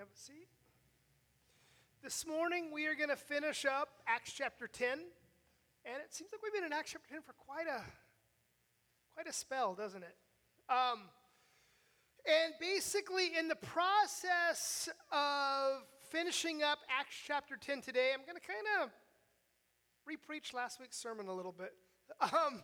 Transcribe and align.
have 0.00 0.08
a 0.08 0.18
seat. 0.18 0.48
This 2.02 2.26
morning 2.26 2.70
we 2.72 2.86
are 2.86 2.94
going 2.94 3.10
to 3.10 3.16
finish 3.16 3.66
up 3.66 3.90
Acts 4.06 4.32
chapter 4.32 4.66
10. 4.66 4.92
And 4.92 5.96
it 6.02 6.14
seems 6.14 6.30
like 6.32 6.40
we've 6.42 6.54
been 6.54 6.64
in 6.64 6.72
Acts 6.72 6.92
chapter 6.92 7.10
10 7.10 7.20
for 7.20 7.34
quite 7.34 7.66
a 7.66 7.82
quite 9.12 9.26
a 9.28 9.32
spell, 9.32 9.74
doesn't 9.74 10.02
it? 10.02 10.16
Um, 10.70 11.00
and 12.24 12.54
basically, 12.58 13.36
in 13.38 13.48
the 13.48 13.56
process 13.56 14.88
of 15.12 15.82
finishing 16.08 16.62
up 16.62 16.78
Acts 16.88 17.16
chapter 17.26 17.58
10 17.60 17.82
today, 17.82 18.12
I'm 18.14 18.24
going 18.24 18.40
to 18.40 18.46
kind 18.46 18.82
of 18.82 18.90
repreach 20.08 20.54
last 20.54 20.80
week's 20.80 20.96
sermon 20.96 21.28
a 21.28 21.34
little 21.34 21.52
bit. 21.52 21.74
Um, 22.22 22.62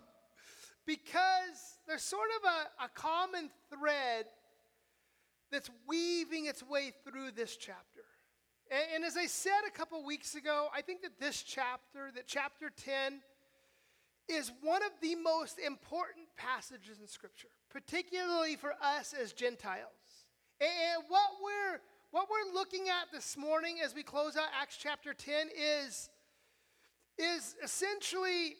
because 0.86 1.80
there's 1.86 2.02
sort 2.02 2.28
of 2.40 2.48
a, 2.48 2.84
a 2.86 2.88
common 2.94 3.50
thread 3.68 4.24
that's 5.50 5.70
weaving 5.86 6.46
its 6.46 6.62
way 6.62 6.92
through 7.04 7.32
this 7.32 7.56
chapter. 7.56 8.02
And, 8.70 8.82
and 8.96 9.04
as 9.04 9.16
I 9.16 9.26
said 9.26 9.60
a 9.66 9.70
couple 9.70 10.04
weeks 10.04 10.34
ago, 10.34 10.68
I 10.74 10.82
think 10.82 11.02
that 11.02 11.20
this 11.20 11.42
chapter, 11.42 12.10
that 12.14 12.26
chapter 12.26 12.70
10, 12.70 13.20
is 14.28 14.50
one 14.60 14.82
of 14.82 14.90
the 15.00 15.14
most 15.14 15.58
important 15.58 16.26
passages 16.36 16.98
in 17.00 17.06
Scripture, 17.06 17.48
particularly 17.70 18.56
for 18.56 18.72
us 18.82 19.14
as 19.14 19.32
Gentiles. 19.32 20.26
And 20.60 21.04
what 21.08 21.30
we're 21.42 21.80
what 22.10 22.28
we're 22.30 22.54
looking 22.54 22.88
at 22.88 23.12
this 23.12 23.36
morning 23.36 23.76
as 23.84 23.94
we 23.94 24.02
close 24.02 24.36
out 24.36 24.46
Acts 24.58 24.78
chapter 24.80 25.12
10 25.12 25.48
is, 25.54 26.08
is 27.18 27.54
essentially 27.62 28.56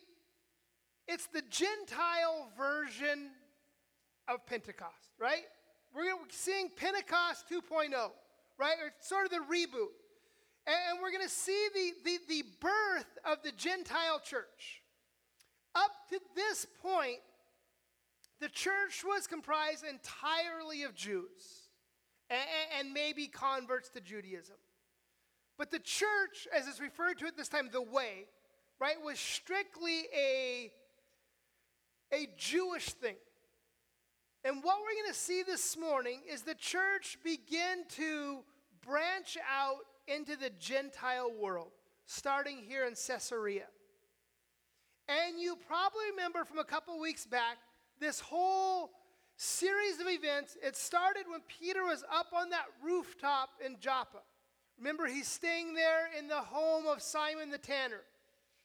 it's 1.09 1.27
the 1.28 1.43
Gentile 1.48 2.50
version 2.59 3.31
of 4.28 4.45
Pentecost, 4.45 5.15
right? 5.19 5.45
We're 5.97 6.13
seeing 6.29 6.69
Pentecost 6.77 7.47
2.0, 7.51 7.91
right? 8.59 8.77
Or 8.83 8.93
sort 9.01 9.25
of 9.25 9.31
the 9.31 9.39
reboot. 9.39 9.97
And 10.67 10.99
we're 11.01 11.11
going 11.11 11.23
to 11.23 11.33
see 11.33 11.69
the, 11.73 11.93
the, 12.05 12.19
the 12.29 12.43
birth 12.61 13.19
of 13.25 13.39
the 13.43 13.53
Gentile 13.53 14.21
church. 14.23 14.83
Up 15.75 15.91
to 16.11 16.21
this 16.35 16.67
point, 16.83 17.21
the 18.41 18.49
church 18.51 19.05
was 19.07 19.27
comprised 19.27 19.85
entirely 19.85 20.83
of 20.83 20.95
Jews 20.95 21.71
and, 22.29 22.41
and 22.79 22.93
maybe 22.93 23.27
converts 23.27 23.89
to 23.91 24.01
Judaism. 24.03 24.57
But 25.57 25.71
the 25.71 25.79
church, 25.79 26.47
as 26.55 26.69
it's 26.69 26.81
referred 26.81 27.19
to 27.21 27.27
at 27.27 27.39
this 27.39 27.49
time, 27.49 27.71
the 27.73 27.81
way, 27.81 28.27
right, 28.79 28.97
was 29.03 29.19
strictly 29.19 30.03
a, 30.15 30.71
a 32.12 32.29
Jewish 32.37 32.85
thing. 32.85 33.17
And 34.47 34.62
what 34.62 34.77
we're 34.79 35.03
going 35.03 35.12
to 35.12 35.19
see 35.19 35.43
this 35.43 35.77
morning 35.77 36.21
is 36.33 36.43
the 36.43 36.55
church 36.55 37.19
begin 37.25 37.83
to 37.97 38.45
branch 38.87 39.37
out 39.53 39.81
into 40.07 40.37
the 40.37 40.51
Gentile 40.61 41.33
world, 41.37 41.73
starting 42.05 42.59
here 42.59 42.87
in 42.87 42.95
Caesarea. 42.95 43.67
And 45.09 45.41
you 45.41 45.56
probably 45.67 46.12
remember 46.12 46.45
from 46.45 46.61
a 46.61 46.65
couple 46.65 46.97
weeks 47.01 47.27
back 47.27 47.56
this 47.99 48.21
whole 48.21 48.93
series 49.37 49.99
of 49.99 50.06
events. 50.06 50.56
It 50.62 50.77
started 50.77 51.25
when 51.29 51.41
Peter 51.49 51.83
was 51.83 52.05
up 52.05 52.29
on 52.33 52.51
that 52.51 52.67
rooftop 52.85 53.49
in 53.65 53.79
Joppa. 53.81 54.19
Remember, 54.79 55.06
he's 55.06 55.27
staying 55.27 55.75
there 55.75 56.09
in 56.17 56.29
the 56.29 56.37
home 56.37 56.87
of 56.87 57.03
Simon 57.03 57.51
the 57.51 57.59
tanner. 57.59 58.03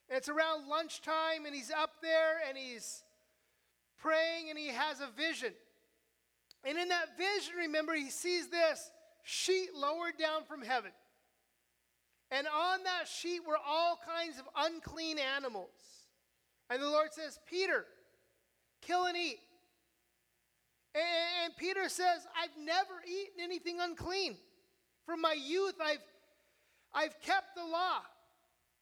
And 0.10 0.18
it's 0.18 0.30
around 0.30 0.70
lunchtime, 0.70 1.48
and 1.48 1.56
he's 1.56 1.72
up 1.72 1.94
there 2.04 2.36
and 2.48 2.56
he's 2.56 3.04
praying 3.98 4.52
and 4.52 4.60
he 4.60 4.68
has 4.68 5.02
a 5.02 5.08
vision. 5.18 5.54
And 6.64 6.78
in 6.78 6.90
that 6.90 7.18
vision, 7.18 7.56
remember, 7.58 7.94
he 7.96 8.10
sees 8.10 8.50
this 8.50 8.92
sheet 9.24 9.70
lowered 9.76 10.18
down 10.18 10.44
from 10.48 10.62
heaven. 10.62 10.92
And 12.30 12.48
on 12.48 12.84
that 12.84 13.08
sheet 13.08 13.42
were 13.46 13.58
all 13.58 14.00
kinds 14.06 14.40
of 14.40 14.46
unclean 14.56 15.18
animals. 15.20 15.70
And 16.70 16.82
the 16.82 16.90
Lord 16.90 17.12
says, 17.12 17.40
Peter, 17.50 17.86
kill 18.82 19.06
and 19.06 19.18
eat. 19.18 19.40
And 20.96 21.56
Peter 21.58 21.90
says, 21.90 22.26
I've 22.42 22.58
never 22.58 23.02
eaten 23.06 23.44
anything 23.44 23.80
unclean. 23.80 24.38
From 25.06 25.22
my 25.22 25.34
youth, 25.34 25.76
I've, 25.84 26.04
I've 26.94 27.20
kept 27.22 27.56
the 27.56 27.66
law. 27.66 28.00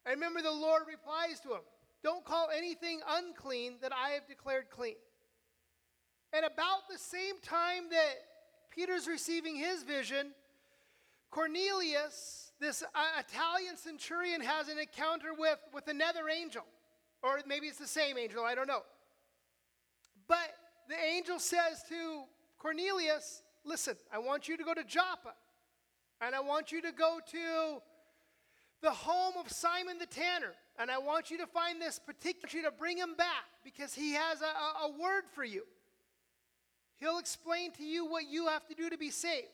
I 0.06 0.12
remember 0.12 0.42
the 0.42 0.52
Lord 0.52 0.84
replies 0.88 1.40
to 1.42 1.50
him, 1.50 1.62
Don't 2.04 2.26
call 2.26 2.50
anything 2.56 3.00
unclean 3.08 3.76
that 3.82 3.92
I 3.94 4.10
have 4.12 4.28
declared 4.28 4.70
clean. 4.70 4.96
And 6.34 6.46
about 6.46 6.88
the 6.92 6.98
same 6.98 7.40
time 7.42 7.90
that 7.90 8.16
Peter's 8.72 9.08
receiving 9.08 9.56
his 9.56 9.84
vision, 9.84 10.32
Cornelius, 11.32 12.52
this 12.60 12.84
uh, 12.84 13.20
Italian 13.20 13.78
centurion, 13.78 14.42
has 14.42 14.68
an 14.68 14.78
encounter 14.78 15.34
with, 15.38 15.60
with 15.74 15.88
another 15.88 16.30
angel. 16.30 16.64
Or 17.24 17.40
maybe 17.48 17.68
it's 17.68 17.80
the 17.80 17.88
same 17.88 18.18
angel, 18.18 18.44
I 18.44 18.56
don't 18.56 18.68
know. 18.68 18.84
But 20.28 20.54
the 20.88 20.96
angel 20.96 21.40
says 21.40 21.84
to 21.90 22.24
Cornelius, 22.58 23.42
Listen, 23.66 23.96
I 24.14 24.20
want 24.20 24.48
you 24.48 24.56
to 24.56 24.64
go 24.64 24.74
to 24.74 24.84
Joppa, 24.84 25.34
and 26.22 26.34
I 26.34 26.40
want 26.40 26.72
you 26.72 26.82
to 26.82 26.92
go 26.92 27.20
to 27.32 27.82
the 28.82 28.92
home 28.92 29.34
of 29.38 29.52
Simon 29.52 29.98
the 29.98 30.06
tanner, 30.06 30.54
and 30.80 30.90
I 30.90 30.98
want 30.98 31.30
you 31.30 31.38
to 31.40 31.48
find 31.48 31.82
this 31.82 32.00
particular, 32.00 32.50
you 32.52 32.64
to 32.64 32.72
bring 32.72 32.98
him 32.98 33.16
back 33.18 33.46
because 33.64 33.94
he 33.94 34.14
has 34.14 34.42
a, 34.42 34.46
a, 34.46 34.88
a 34.88 35.02
word 35.02 35.24
for 35.34 35.44
you. 35.44 35.64
He'll 37.00 37.20
explain 37.20 37.72
to 37.74 37.84
you 37.84 38.06
what 38.06 38.30
you 38.30 38.48
have 38.48 38.68
to 38.68 38.76
do 38.76 38.90
to 38.90 38.98
be 38.98 39.10
saved. 39.10 39.48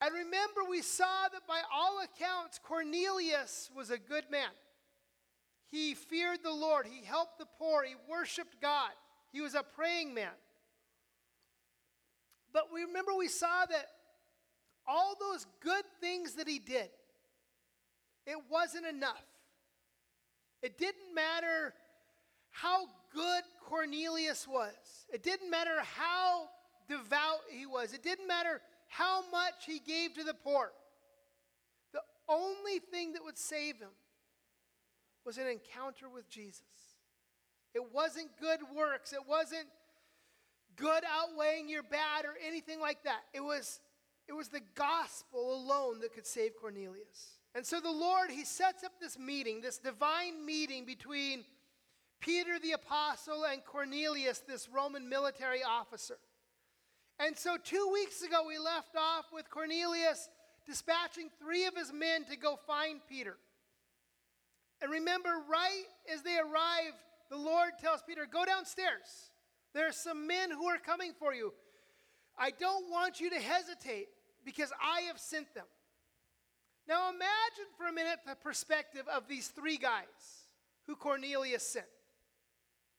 And 0.00 0.12
remember, 0.14 0.60
we 0.68 0.82
saw 0.82 1.28
that 1.32 1.46
by 1.48 1.60
all 1.74 2.00
accounts, 2.04 2.60
Cornelius 2.62 3.70
was 3.74 3.90
a 3.90 3.98
good 3.98 4.24
man. 4.30 4.50
He 5.68 5.94
feared 5.94 6.42
the 6.44 6.52
Lord, 6.52 6.86
he 6.86 7.04
helped 7.04 7.38
the 7.38 7.46
poor, 7.58 7.82
he 7.82 7.94
worshiped 8.08 8.60
God, 8.60 8.90
he 9.32 9.40
was 9.40 9.54
a 9.54 9.62
praying 9.62 10.14
man. 10.14 10.28
But 12.52 12.72
we 12.72 12.82
remember 12.82 13.12
we 13.14 13.28
saw 13.28 13.66
that 13.66 13.86
all 14.86 15.14
those 15.18 15.46
good 15.60 15.84
things 16.00 16.34
that 16.34 16.46
he 16.46 16.58
did, 16.58 16.88
it 18.26 18.38
wasn't 18.50 18.86
enough. 18.86 19.24
It 20.62 20.78
didn't 20.78 21.14
matter 21.14 21.74
how 22.50 22.86
good 23.16 23.42
Cornelius 23.64 24.46
was. 24.46 25.06
It 25.12 25.22
didn't 25.22 25.50
matter 25.50 25.80
how 25.82 26.48
devout 26.88 27.40
he 27.50 27.66
was. 27.66 27.94
It 27.94 28.02
didn't 28.02 28.28
matter 28.28 28.60
how 28.88 29.22
much 29.32 29.64
he 29.66 29.78
gave 29.80 30.14
to 30.14 30.24
the 30.24 30.34
poor. 30.34 30.70
The 31.92 32.02
only 32.28 32.78
thing 32.90 33.14
that 33.14 33.24
would 33.24 33.38
save 33.38 33.78
him 33.78 33.90
was 35.24 35.38
an 35.38 35.46
encounter 35.46 36.08
with 36.08 36.28
Jesus. 36.28 36.62
It 37.74 37.92
wasn't 37.92 38.28
good 38.40 38.60
works. 38.76 39.12
It 39.12 39.26
wasn't 39.26 39.66
good 40.76 41.02
outweighing 41.10 41.68
your 41.68 41.82
bad 41.82 42.24
or 42.24 42.34
anything 42.46 42.80
like 42.80 43.02
that. 43.04 43.22
It 43.32 43.40
was, 43.40 43.80
it 44.28 44.34
was 44.34 44.48
the 44.48 44.62
gospel 44.74 45.54
alone 45.54 46.00
that 46.00 46.12
could 46.14 46.26
save 46.26 46.52
Cornelius. 46.60 47.38
And 47.54 47.64
so 47.64 47.80
the 47.80 47.90
Lord, 47.90 48.30
He 48.30 48.44
sets 48.44 48.84
up 48.84 48.92
this 49.00 49.18
meeting, 49.18 49.62
this 49.62 49.78
divine 49.78 50.44
meeting 50.44 50.84
between 50.84 51.44
Peter 52.26 52.58
the 52.58 52.72
apostle 52.72 53.44
and 53.44 53.64
Cornelius, 53.64 54.40
this 54.40 54.68
Roman 54.68 55.08
military 55.08 55.62
officer. 55.62 56.18
And 57.20 57.38
so, 57.38 57.56
two 57.56 57.88
weeks 57.92 58.22
ago, 58.22 58.42
we 58.46 58.58
left 58.58 58.96
off 58.96 59.26
with 59.32 59.48
Cornelius 59.48 60.28
dispatching 60.66 61.30
three 61.40 61.66
of 61.66 61.76
his 61.76 61.92
men 61.92 62.24
to 62.24 62.36
go 62.36 62.58
find 62.66 62.98
Peter. 63.08 63.36
And 64.82 64.90
remember, 64.90 65.30
right 65.48 65.84
as 66.12 66.22
they 66.22 66.36
arrive, 66.36 66.94
the 67.30 67.36
Lord 67.36 67.70
tells 67.80 68.02
Peter, 68.02 68.26
Go 68.30 68.44
downstairs. 68.44 69.30
There 69.72 69.86
are 69.86 69.92
some 69.92 70.26
men 70.26 70.50
who 70.50 70.66
are 70.66 70.78
coming 70.78 71.12
for 71.16 71.32
you. 71.32 71.52
I 72.36 72.50
don't 72.50 72.90
want 72.90 73.20
you 73.20 73.30
to 73.30 73.40
hesitate 73.40 74.08
because 74.44 74.72
I 74.82 75.02
have 75.02 75.20
sent 75.20 75.54
them. 75.54 75.66
Now, 76.88 77.08
imagine 77.08 77.70
for 77.78 77.86
a 77.86 77.92
minute 77.92 78.18
the 78.26 78.34
perspective 78.34 79.04
of 79.14 79.28
these 79.28 79.46
three 79.48 79.76
guys 79.76 80.04
who 80.86 80.96
Cornelius 80.96 81.62
sent. 81.62 81.86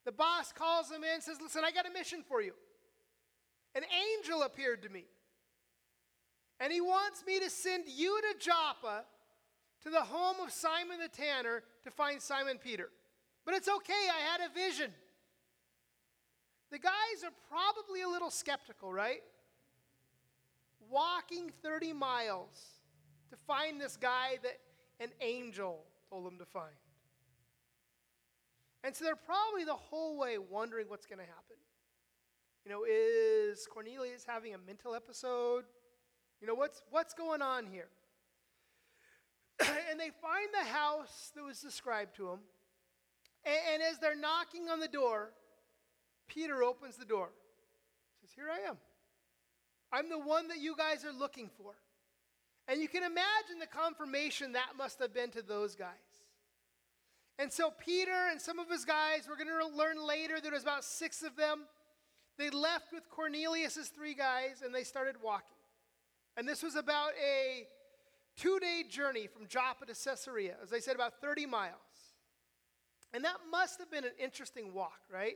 The 0.07 0.13
boss 0.13 0.53
calls 0.53 0.89
him 0.89 1.03
in 1.03 1.15
and 1.15 1.21
says, 1.21 1.35
Listen, 1.41 1.63
I 1.65 1.71
got 1.71 1.85
a 1.85 1.91
mission 1.91 2.23
for 2.25 2.41
you. 2.41 2.53
An 3.75 3.81
angel 3.83 4.43
appeared 4.43 4.83
to 4.83 4.89
me. 4.89 5.03
And 6.61 6.71
he 6.71 6.79
wants 6.79 7.25
me 7.27 7.41
to 7.41 7.49
send 7.49 7.83
you 7.93 8.17
to 8.21 8.39
Joppa 8.39 9.03
to 9.83 9.89
the 9.89 10.03
home 10.03 10.37
of 10.41 10.53
Simon 10.53 10.99
the 11.01 11.09
tanner 11.09 11.61
to 11.83 11.91
find 11.91 12.21
Simon 12.21 12.57
Peter. 12.57 12.89
But 13.45 13.55
it's 13.55 13.67
okay, 13.67 14.07
I 14.09 14.31
had 14.31 14.49
a 14.49 14.53
vision. 14.53 14.93
The 16.71 16.79
guys 16.79 17.25
are 17.25 17.33
probably 17.49 18.01
a 18.01 18.07
little 18.07 18.31
skeptical, 18.31 18.93
right? 18.93 19.23
Walking 20.89 21.51
30 21.61 21.91
miles 21.91 22.55
to 23.29 23.35
find 23.45 23.79
this 23.79 23.97
guy 23.97 24.37
that 24.41 24.57
an 25.01 25.09
angel 25.19 25.83
told 26.09 26.25
them 26.25 26.37
to 26.39 26.45
find. 26.45 26.75
And 28.83 28.95
so 28.95 29.05
they're 29.05 29.15
probably 29.15 29.63
the 29.63 29.73
whole 29.73 30.17
way 30.17 30.37
wondering 30.37 30.87
what's 30.87 31.05
going 31.05 31.19
to 31.19 31.25
happen. 31.25 31.57
You 32.65 32.71
know, 32.71 32.83
is 32.89 33.65
Cornelius 33.65 34.25
having 34.27 34.53
a 34.53 34.57
mental 34.57 34.93
episode? 34.93 35.63
You 36.41 36.47
know, 36.47 36.55
what's, 36.55 36.81
what's 36.91 37.13
going 37.13 37.41
on 37.41 37.65
here? 37.65 37.87
and 39.89 39.99
they 39.99 40.11
find 40.21 40.49
the 40.53 40.69
house 40.69 41.31
that 41.35 41.43
was 41.43 41.59
described 41.59 42.15
to 42.17 42.25
them. 42.25 42.39
And, 43.45 43.55
and 43.73 43.83
as 43.83 43.99
they're 43.99 44.15
knocking 44.15 44.69
on 44.69 44.79
the 44.79 44.87
door, 44.87 45.31
Peter 46.27 46.63
opens 46.63 46.97
the 46.97 47.05
door. 47.05 47.29
Says, 48.21 48.31
Here 48.35 48.47
I 48.51 48.69
am. 48.69 48.77
I'm 49.91 50.09
the 50.09 50.19
one 50.19 50.49
that 50.49 50.59
you 50.59 50.75
guys 50.75 51.05
are 51.05 51.13
looking 51.13 51.49
for. 51.57 51.73
And 52.67 52.81
you 52.81 52.89
can 52.89 53.03
imagine 53.03 53.59
the 53.59 53.67
confirmation 53.67 54.51
that 54.53 54.71
must 54.77 54.99
have 54.99 55.13
been 55.13 55.31
to 55.31 55.41
those 55.41 55.75
guys. 55.75 56.06
And 57.39 57.53
so 57.53 57.71
Peter 57.71 58.29
and 58.31 58.41
some 58.41 58.57
of 58.57 58.69
his 58.69 58.83
guys, 58.83 59.27
we're 59.29 59.35
going 59.35 59.47
to 59.47 59.77
learn 59.77 60.05
later 60.05 60.41
there 60.41 60.51
was 60.51 60.63
about 60.63 60.83
six 60.83 61.21
of 61.21 61.35
them. 61.35 61.65
They 62.37 62.49
left 62.49 62.93
with 62.93 63.09
Cornelius's 63.09 63.89
three 63.89 64.13
guys 64.13 64.63
and 64.63 64.73
they 64.73 64.83
started 64.83 65.15
walking. 65.23 65.57
And 66.35 66.47
this 66.47 66.63
was 66.63 66.75
about 66.75 67.11
a 67.23 67.67
two-day 68.35 68.83
journey 68.89 69.27
from 69.27 69.47
Joppa 69.47 69.85
to 69.87 69.93
Caesarea. 69.93 70.55
As 70.61 70.73
I 70.73 70.79
said, 70.79 70.95
about 70.95 71.21
30 71.21 71.45
miles. 71.45 71.73
And 73.13 73.23
that 73.23 73.37
must 73.51 73.79
have 73.79 73.89
been 73.89 74.03
an 74.03 74.11
interesting 74.21 74.73
walk, 74.73 74.99
right? 75.11 75.35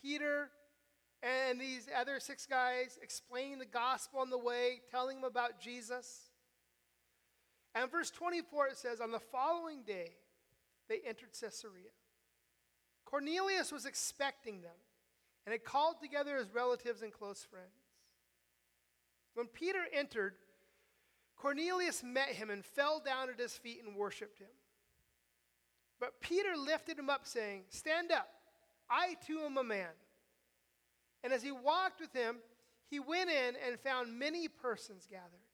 Peter 0.00 0.50
and 1.22 1.60
these 1.60 1.88
other 1.96 2.18
six 2.18 2.46
guys 2.46 2.98
explaining 3.00 3.58
the 3.58 3.66
gospel 3.66 4.20
on 4.20 4.30
the 4.30 4.38
way, 4.38 4.80
telling 4.90 5.20
them 5.20 5.30
about 5.30 5.60
Jesus. 5.60 6.30
And 7.74 7.90
verse 7.90 8.10
24 8.10 8.68
it 8.68 8.76
says, 8.76 9.00
On 9.00 9.12
the 9.12 9.20
following 9.20 9.82
day, 9.84 10.10
they 10.92 11.08
entered 11.08 11.30
Caesarea. 11.40 11.88
Cornelius 13.06 13.72
was 13.72 13.86
expecting 13.86 14.60
them 14.60 14.76
and 15.46 15.52
had 15.52 15.64
called 15.64 15.96
together 16.02 16.36
his 16.36 16.52
relatives 16.54 17.00
and 17.00 17.10
close 17.10 17.42
friends. 17.42 17.72
When 19.34 19.46
Peter 19.46 19.80
entered, 19.90 20.34
Cornelius 21.36 22.02
met 22.02 22.28
him 22.28 22.50
and 22.50 22.62
fell 22.62 23.00
down 23.04 23.30
at 23.30 23.40
his 23.40 23.56
feet 23.56 23.80
and 23.84 23.96
worshiped 23.96 24.38
him. 24.38 24.50
But 25.98 26.20
Peter 26.20 26.56
lifted 26.58 26.98
him 26.98 27.08
up, 27.08 27.26
saying, 27.26 27.62
Stand 27.70 28.12
up, 28.12 28.28
I 28.90 29.16
too 29.26 29.40
am 29.46 29.56
a 29.56 29.64
man. 29.64 29.94
And 31.24 31.32
as 31.32 31.42
he 31.42 31.52
walked 31.52 32.00
with 32.00 32.12
him, 32.12 32.36
he 32.90 33.00
went 33.00 33.30
in 33.30 33.54
and 33.66 33.80
found 33.80 34.18
many 34.18 34.46
persons 34.46 35.06
gathered. 35.10 35.46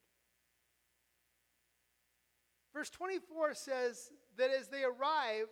Verse 2.75 2.91
24 2.91 3.55
says 3.55 4.11
that 4.39 4.51
as 4.51 4.69
they 4.69 4.83
arrived, 4.85 5.51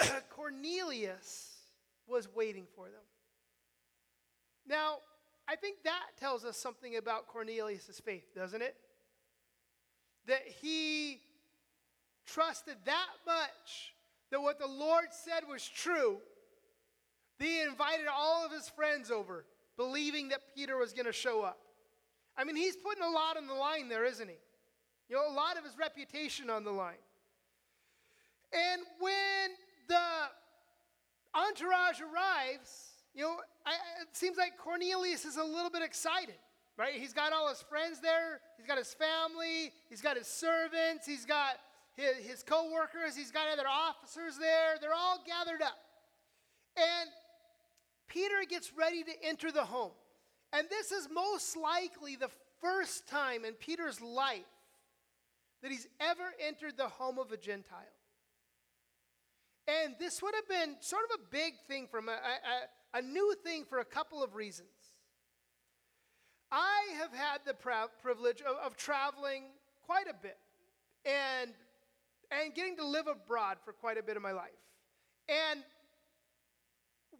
Cornelius 0.30 1.56
was 2.06 2.28
waiting 2.34 2.66
for 2.74 2.86
them. 2.86 3.02
Now, 4.66 4.98
I 5.48 5.56
think 5.56 5.82
that 5.84 6.02
tells 6.18 6.44
us 6.44 6.56
something 6.56 6.96
about 6.96 7.28
Cornelius' 7.28 8.00
faith, 8.04 8.34
doesn't 8.34 8.62
it? 8.62 8.76
That 10.26 10.42
he 10.60 11.20
trusted 12.26 12.76
that 12.84 13.08
much 13.26 13.94
that 14.30 14.40
what 14.40 14.58
the 14.58 14.66
Lord 14.66 15.06
said 15.10 15.42
was 15.48 15.66
true 15.66 16.18
he 17.40 17.62
invited 17.62 18.06
all 18.06 18.44
of 18.44 18.52
his 18.52 18.68
friends 18.68 19.10
over, 19.10 19.46
believing 19.78 20.28
that 20.28 20.40
Peter 20.54 20.76
was 20.76 20.92
going 20.92 21.06
to 21.06 21.12
show 21.12 21.42
up. 21.42 21.58
I 22.36 22.44
mean, 22.44 22.54
he's 22.54 22.76
putting 22.76 23.02
a 23.02 23.08
lot 23.08 23.38
on 23.38 23.46
the 23.46 23.54
line 23.54 23.88
there, 23.88 24.04
isn't 24.04 24.28
he? 24.28 24.36
You 25.08 25.16
know, 25.16 25.26
a 25.26 25.32
lot 25.32 25.56
of 25.56 25.64
his 25.64 25.76
reputation 25.78 26.50
on 26.50 26.64
the 26.64 26.70
line. 26.70 27.00
And 28.52 28.82
when 28.98 29.50
the 29.88 30.00
entourage 31.34 32.00
arrives, 32.00 32.90
you 33.14 33.22
know, 33.22 33.36
I, 33.66 33.72
it 34.02 34.08
seems 34.12 34.36
like 34.36 34.56
Cornelius 34.58 35.24
is 35.24 35.36
a 35.36 35.44
little 35.44 35.70
bit 35.70 35.82
excited, 35.82 36.34
right? 36.76 36.94
He's 36.94 37.12
got 37.12 37.32
all 37.32 37.48
his 37.48 37.62
friends 37.62 38.00
there, 38.00 38.40
he's 38.56 38.66
got 38.66 38.78
his 38.78 38.94
family, 38.94 39.72
he's 39.88 40.00
got 40.00 40.16
his 40.16 40.26
servants, 40.26 41.06
he's 41.06 41.24
got 41.24 41.56
his, 41.96 42.16
his 42.24 42.42
co 42.42 42.70
workers, 42.72 43.16
he's 43.16 43.30
got 43.30 43.48
other 43.52 43.68
officers 43.68 44.38
there. 44.38 44.78
They're 44.80 44.94
all 44.94 45.18
gathered 45.26 45.62
up. 45.62 45.78
And 46.76 47.10
Peter 48.08 48.44
gets 48.48 48.72
ready 48.76 49.02
to 49.04 49.12
enter 49.22 49.52
the 49.52 49.64
home. 49.64 49.92
And 50.52 50.68
this 50.68 50.90
is 50.90 51.08
most 51.12 51.56
likely 51.56 52.16
the 52.16 52.30
first 52.60 53.08
time 53.08 53.44
in 53.44 53.54
Peter's 53.54 54.00
life 54.00 54.40
that 55.62 55.70
he's 55.70 55.86
ever 56.00 56.34
entered 56.40 56.76
the 56.76 56.88
home 56.88 57.18
of 57.18 57.30
a 57.32 57.36
Gentile. 57.36 57.78
And 59.68 59.94
this 59.98 60.20
would 60.22 60.34
have 60.34 60.48
been 60.48 60.76
sort 60.80 61.02
of 61.04 61.20
a 61.20 61.30
big 61.30 61.54
thing 61.68 61.86
from 61.90 62.08
a, 62.08 62.12
a, 62.12 62.98
a 62.98 63.02
new 63.02 63.34
thing 63.44 63.64
for 63.68 63.78
a 63.78 63.84
couple 63.84 64.22
of 64.22 64.34
reasons. 64.34 64.68
I 66.50 66.88
have 66.98 67.12
had 67.12 67.42
the 67.46 67.54
privilege 67.54 68.40
of, 68.42 68.56
of 68.56 68.76
traveling 68.76 69.44
quite 69.86 70.06
a 70.08 70.14
bit 70.20 70.38
and, 71.04 71.52
and 72.30 72.54
getting 72.54 72.76
to 72.78 72.86
live 72.86 73.06
abroad 73.06 73.58
for 73.64 73.72
quite 73.72 73.98
a 73.98 74.02
bit 74.02 74.16
of 74.16 74.22
my 74.22 74.32
life. 74.32 74.50
And 75.28 75.62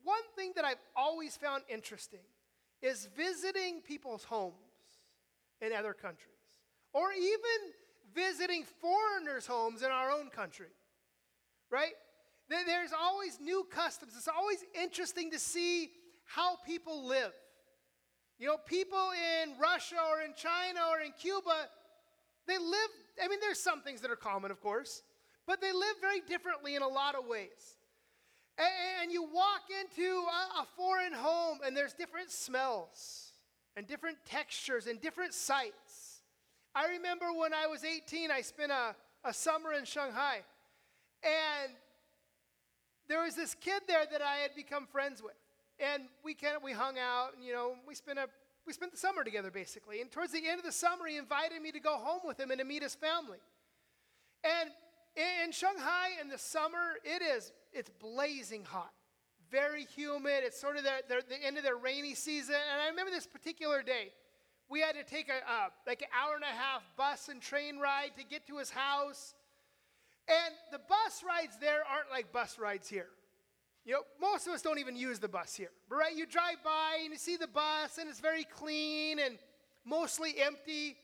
one 0.03 0.23
thing 0.35 0.53
that 0.57 0.65
I've 0.65 0.83
always 0.97 1.37
found 1.37 1.63
interesting 1.69 2.25
is 2.83 3.09
visiting 3.17 3.83
people's 3.83 4.25
homes 4.25 4.55
in 5.61 5.73
other 5.73 5.93
countries, 5.93 6.27
or 6.93 7.13
even 7.13 7.75
visiting 8.15 8.65
foreigners' 8.81 9.47
homes 9.47 9.83
in 9.83 9.91
our 9.91 10.11
own 10.11 10.31
country, 10.31 10.73
right? 11.71 11.93
There's 12.51 12.93
always 12.93 13.39
new 13.41 13.65
customs. 13.71 14.15
It's 14.17 14.29
always 14.29 14.65
interesting 14.75 15.31
to 15.31 15.39
see 15.39 15.91
how 16.25 16.57
people 16.67 17.07
live. 17.07 17.33
You 18.41 18.49
know, 18.49 18.57
people 18.67 19.11
in 19.43 19.53
Russia 19.59 19.97
or 20.11 20.23
in 20.23 20.35
China 20.35 20.81
or 20.91 21.01
in 21.01 21.13
Cuba, 21.13 21.69
they 22.49 22.59
live, 22.59 22.91
I 23.23 23.29
mean, 23.29 23.39
there's 23.41 23.61
some 23.61 23.83
things 23.83 24.01
that 24.01 24.11
are 24.11 24.17
common, 24.17 24.51
of 24.51 24.61
course, 24.61 25.03
but 25.47 25.61
they 25.61 25.73
live 25.73 25.97
very 26.01 26.21
differently 26.21 26.75
in 26.75 26.83
a 26.83 26.89
lot 26.89 27.15
of 27.15 27.27
ways. 27.27 27.77
And 29.01 29.13
you 29.13 29.23
walk 29.23 29.63
into 29.81 30.25
a 30.61 30.67
foreign 30.77 31.13
home, 31.13 31.61
and 31.65 31.77
there's 31.77 31.95
different 31.95 32.31
smells, 32.31 33.33
and 33.77 33.87
different 33.87 34.19
textures, 34.27 34.87
and 34.87 35.01
different 35.01 35.35
sights. 35.35 36.23
I 36.75 36.89
remember 36.89 37.27
when 37.33 37.55
I 37.55 37.67
was 37.67 37.85
18, 37.85 38.31
I 38.31 38.41
spent 38.41 38.73
a, 38.73 38.95
a 39.25 39.33
summer 39.33 39.73
in 39.73 39.85
Shanghai. 39.85 40.41
And 41.23 41.73
there 43.11 43.23
was 43.23 43.35
this 43.35 43.55
kid 43.55 43.83
there 43.89 44.05
that 44.11 44.23
I 44.23 44.37
had 44.37 44.55
become 44.55 44.87
friends 44.87 45.23
with. 45.23 45.35
And 45.81 46.05
we 46.23 46.35
kind 46.35 46.57
of 46.57 46.63
we 46.63 46.73
hung 46.73 46.97
out, 46.99 47.31
and 47.35 47.45
you 47.45 47.53
know, 47.53 47.75
we 47.89 47.95
spent 47.95 48.19
a 48.19 48.29
we 48.67 48.73
spent 48.73 48.93
the 48.93 48.99
summer 48.99 49.25
together 49.25 49.51
basically. 49.51 50.01
And 50.01 50.11
towards 50.11 50.33
the 50.33 50.47
end 50.47 50.59
of 50.59 50.65
the 50.65 50.73
summer, 50.73 51.07
he 51.07 51.17
invited 51.17 51.61
me 51.63 51.73
to 51.73 51.81
go 51.81 51.97
home 51.97 52.21
with 52.25 52.39
him 52.39 52.51
and 52.51 52.61
to 52.61 52.65
meet 52.65 52.83
his 52.83 52.95
family. 52.95 53.39
And 54.45 54.71
in 55.17 55.53
Shanghai 55.53 56.11
in 56.21 56.29
the 56.29 56.39
summer, 56.39 56.97
it 57.05 57.23
is 57.23 57.53
it's 57.73 57.91
blazing 57.99 58.65
hot, 58.65 58.93
very 59.51 59.85
humid. 59.97 60.43
It's 60.45 60.61
sort 60.61 60.77
of 60.77 60.85
the, 60.85 61.03
the, 61.09 61.23
the 61.29 61.45
end 61.45 61.57
of 61.57 61.65
their 61.65 61.77
rainy 61.77 62.15
season. 62.15 62.57
And 62.73 62.83
I 62.83 62.89
remember 62.89 63.11
this 63.11 63.27
particular 63.27 63.83
day, 63.83 64.13
we 64.69 64.81
had 64.81 64.95
to 64.95 65.03
take 65.03 65.29
a 65.29 65.51
uh, 65.51 65.69
like 65.87 66.03
an 66.03 66.09
hour 66.15 66.35
and 66.35 66.45
a 66.45 66.47
half 66.47 66.83
bus 66.97 67.29
and 67.29 67.41
train 67.41 67.79
ride 67.79 68.11
to 68.19 68.25
get 68.25 68.47
to 68.49 68.59
his 68.59 68.71
house. 68.71 69.35
And 70.31 70.55
the 70.71 70.79
bus 70.79 71.25
rides 71.27 71.57
there 71.61 71.83
aren't 71.91 72.11
like 72.11 72.33
bus 72.33 72.59
rides 72.59 72.89
here. 72.89 73.09
You 73.85 73.95
know, 73.95 74.03
most 74.21 74.47
of 74.47 74.53
us 74.53 74.63
don't 74.63 74.79
even 74.79 74.95
use 74.95 75.19
the 75.19 75.29
bus 75.29 75.55
here. 75.55 75.71
But 75.89 75.97
right, 75.97 76.15
you 76.15 76.25
drive 76.25 76.63
by 76.65 76.99
and 77.03 77.11
you 77.11 77.19
see 77.19 77.37
the 77.37 77.49
bus 77.49 77.99
and 77.99 78.09
it's 78.09 78.21
very 78.21 78.45
clean 78.45 79.19
and 79.19 79.39
mostly 79.85 80.35
empty. 80.41 80.97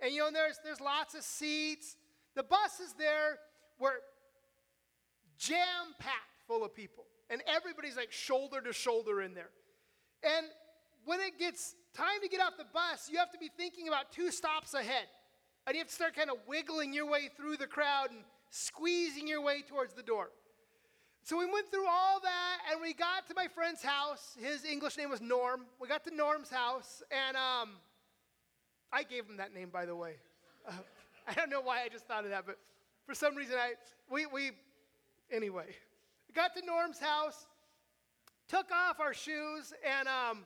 And 0.00 0.12
you 0.12 0.20
know, 0.20 0.30
there's 0.32 0.58
there's 0.64 0.80
lots 0.80 1.14
of 1.14 1.22
seats. 1.22 1.96
The 2.34 2.42
bus 2.42 2.80
is 2.80 2.94
there 2.94 3.38
were 3.78 4.00
jam 5.38 5.94
packed 6.00 6.34
full 6.48 6.64
of 6.64 6.74
people, 6.74 7.04
and 7.30 7.42
everybody's 7.46 7.96
like 7.96 8.10
shoulder 8.10 8.60
to 8.60 8.72
shoulder 8.72 9.22
in 9.22 9.34
there. 9.34 9.50
And 10.24 10.46
when 11.04 11.20
it 11.20 11.38
gets 11.38 11.74
time 11.94 12.20
to 12.22 12.28
get 12.28 12.40
off 12.40 12.56
the 12.58 12.66
bus, 12.72 13.08
you 13.10 13.18
have 13.18 13.30
to 13.32 13.38
be 13.38 13.50
thinking 13.56 13.86
about 13.86 14.10
two 14.10 14.30
stops 14.30 14.74
ahead. 14.74 15.06
And 15.66 15.74
you 15.74 15.80
have 15.80 15.88
to 15.88 15.94
start 15.94 16.14
kind 16.14 16.30
of 16.30 16.36
wiggling 16.46 16.92
your 16.92 17.06
way 17.06 17.30
through 17.36 17.56
the 17.56 17.66
crowd 17.66 18.10
and 18.10 18.20
squeezing 18.54 19.26
your 19.26 19.42
way 19.42 19.62
towards 19.62 19.94
the 19.94 20.02
door. 20.02 20.30
So 21.24 21.36
we 21.36 21.44
went 21.46 21.70
through 21.72 21.88
all 21.88 22.20
that, 22.20 22.58
and 22.70 22.80
we 22.80 22.94
got 22.94 23.26
to 23.28 23.34
my 23.34 23.48
friend's 23.48 23.82
house. 23.82 24.36
His 24.40 24.64
English 24.64 24.96
name 24.96 25.10
was 25.10 25.20
Norm. 25.20 25.62
We 25.80 25.88
got 25.88 26.04
to 26.04 26.14
Norm's 26.14 26.50
house, 26.50 27.02
and 27.10 27.36
um, 27.36 27.70
I 28.92 29.02
gave 29.02 29.26
him 29.26 29.38
that 29.38 29.52
name, 29.52 29.70
by 29.70 29.86
the 29.86 29.96
way. 29.96 30.16
Uh, 30.68 30.72
I 31.28 31.34
don't 31.34 31.50
know 31.50 31.62
why 31.62 31.82
I 31.82 31.88
just 31.88 32.06
thought 32.06 32.22
of 32.22 32.30
that, 32.30 32.46
but 32.46 32.58
for 33.06 33.14
some 33.14 33.34
reason, 33.34 33.56
I 33.56 33.72
we 34.08 34.26
we 34.26 34.52
anyway. 35.32 35.74
We 36.28 36.34
got 36.34 36.54
to 36.54 36.64
Norm's 36.64 37.00
house, 37.00 37.46
took 38.46 38.70
off 38.70 39.00
our 39.00 39.14
shoes, 39.14 39.72
and 39.84 40.06
um, 40.06 40.44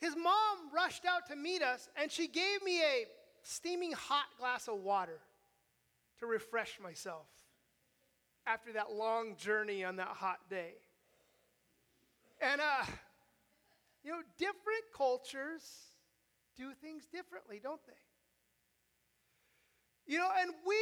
his 0.00 0.16
mom 0.16 0.72
rushed 0.74 1.04
out 1.04 1.28
to 1.28 1.36
meet 1.36 1.62
us, 1.62 1.88
and 2.00 2.10
she 2.10 2.26
gave 2.26 2.62
me 2.64 2.80
a 2.80 3.04
steaming 3.42 3.92
hot 3.92 4.26
glass 4.40 4.66
of 4.66 4.80
water 4.80 5.20
to 6.20 6.26
refresh 6.26 6.78
myself 6.82 7.26
after 8.46 8.72
that 8.72 8.92
long 8.92 9.36
journey 9.36 9.84
on 9.84 9.96
that 9.96 10.08
hot 10.08 10.38
day. 10.48 10.74
And 12.40 12.60
uh, 12.60 12.84
you 14.04 14.10
know, 14.10 14.20
different 14.38 14.84
cultures 14.94 15.62
do 16.56 16.72
things 16.80 17.06
differently, 17.06 17.60
don't 17.62 17.80
they? 17.86 17.92
You 20.06 20.18
know, 20.18 20.28
and 20.38 20.50
we, 20.66 20.76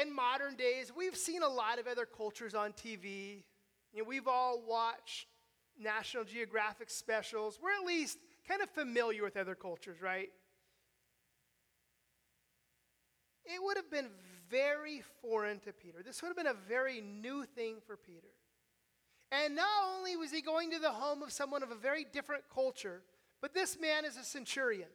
in, 0.00 0.08
in 0.08 0.14
modern 0.14 0.56
days, 0.56 0.90
we've 0.96 1.16
seen 1.16 1.42
a 1.42 1.48
lot 1.48 1.78
of 1.78 1.86
other 1.86 2.06
cultures 2.06 2.54
on 2.54 2.72
TV. 2.72 3.42
You 3.92 4.02
know, 4.02 4.08
we've 4.08 4.26
all 4.26 4.62
watched 4.66 5.26
National 5.78 6.24
Geographic 6.24 6.88
specials. 6.88 7.58
We're 7.62 7.78
at 7.78 7.86
least 7.86 8.18
kind 8.48 8.62
of 8.62 8.70
familiar 8.70 9.22
with 9.22 9.36
other 9.36 9.54
cultures, 9.54 10.00
right? 10.00 10.30
It 13.44 13.62
would 13.62 13.76
have 13.76 13.90
been 13.90 14.08
very 14.50 15.02
foreign 15.22 15.60
to 15.60 15.72
Peter. 15.72 16.02
This 16.04 16.22
would 16.22 16.28
have 16.28 16.36
been 16.36 16.46
a 16.46 16.68
very 16.68 17.00
new 17.00 17.44
thing 17.44 17.76
for 17.86 17.96
Peter. 17.96 18.28
And 19.32 19.54
not 19.54 19.68
only 19.96 20.16
was 20.16 20.32
he 20.32 20.42
going 20.42 20.72
to 20.72 20.78
the 20.78 20.90
home 20.90 21.22
of 21.22 21.32
someone 21.32 21.62
of 21.62 21.70
a 21.70 21.76
very 21.76 22.04
different 22.04 22.44
culture, 22.52 23.02
but 23.40 23.54
this 23.54 23.78
man 23.80 24.04
is 24.04 24.16
a 24.16 24.24
centurion. 24.24 24.88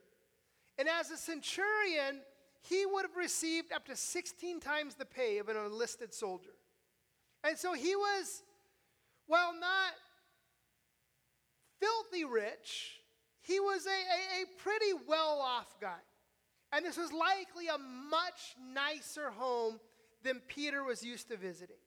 And 0.77 0.89
as 0.89 1.09
a 1.09 1.17
centurion, 1.17 2.19
he 2.61 2.85
would 2.85 3.03
have 3.03 3.15
received 3.15 3.71
up 3.71 3.85
to 3.85 3.95
16 3.95 4.59
times 4.59 4.95
the 4.95 5.05
pay 5.05 5.37
of 5.37 5.49
an 5.49 5.55
enlisted 5.55 6.13
soldier. 6.13 6.55
And 7.43 7.57
so 7.57 7.73
he 7.73 7.95
was, 7.95 8.43
while 9.27 9.53
not 9.53 9.93
filthy 11.79 12.25
rich, 12.25 12.99
he 13.41 13.59
was 13.59 13.85
a, 13.85 13.89
a, 13.89 14.43
a 14.43 14.61
pretty 14.61 14.93
well 15.07 15.39
off 15.39 15.79
guy. 15.79 16.01
And 16.75 16.85
this 16.85 16.97
was 16.97 17.13
likely 17.13 17.67
a 17.67 17.77
much 17.77 18.55
nicer 18.73 19.29
home 19.29 19.79
than 20.23 20.41
Peter 20.47 20.83
was 20.83 21.03
used 21.03 21.29
to 21.29 21.37
visiting. 21.37 21.77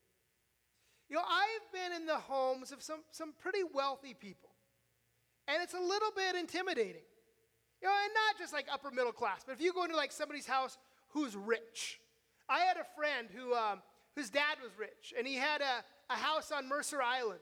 You 1.11 1.17
know, 1.17 1.23
I've 1.23 1.73
been 1.73 2.01
in 2.01 2.07
the 2.07 2.17
homes 2.17 2.73
of 2.73 2.83
some, 2.83 3.01
some 3.11 3.35
pretty 3.39 3.63
wealthy 3.75 4.15
people, 4.15 4.49
and 5.47 5.63
it's 5.63 5.75
a 5.75 5.81
little 5.81 6.11
bit 6.17 6.37
intimidating. 6.37 7.03
You 7.83 7.89
know, 7.89 7.95
and 8.05 8.13
not 8.15 8.39
just 8.39 8.53
like 8.53 8.67
upper 8.73 8.91
middle 8.91 9.13
class, 9.13 9.43
but 9.47 9.53
if 9.53 9.61
you 9.61 9.73
go 9.73 9.85
into 9.85 9.97
like 9.97 10.11
somebody's 10.11 10.47
house 10.47 10.79
who's 11.11 11.37
rich. 11.37 12.01
I 12.49 12.61
had 12.61 12.77
a 12.77 12.87
friend 12.97 13.29
who, 13.35 13.55
um, 13.55 13.83
whose 14.17 14.31
dad 14.31 14.57
was 14.63 14.73
rich, 14.79 15.13
and 15.17 15.27
he 15.27 15.35
had 15.35 15.61
a, 15.61 16.13
a 16.13 16.17
house 16.17 16.51
on 16.51 16.69
Mercer 16.69 17.03
Island. 17.03 17.41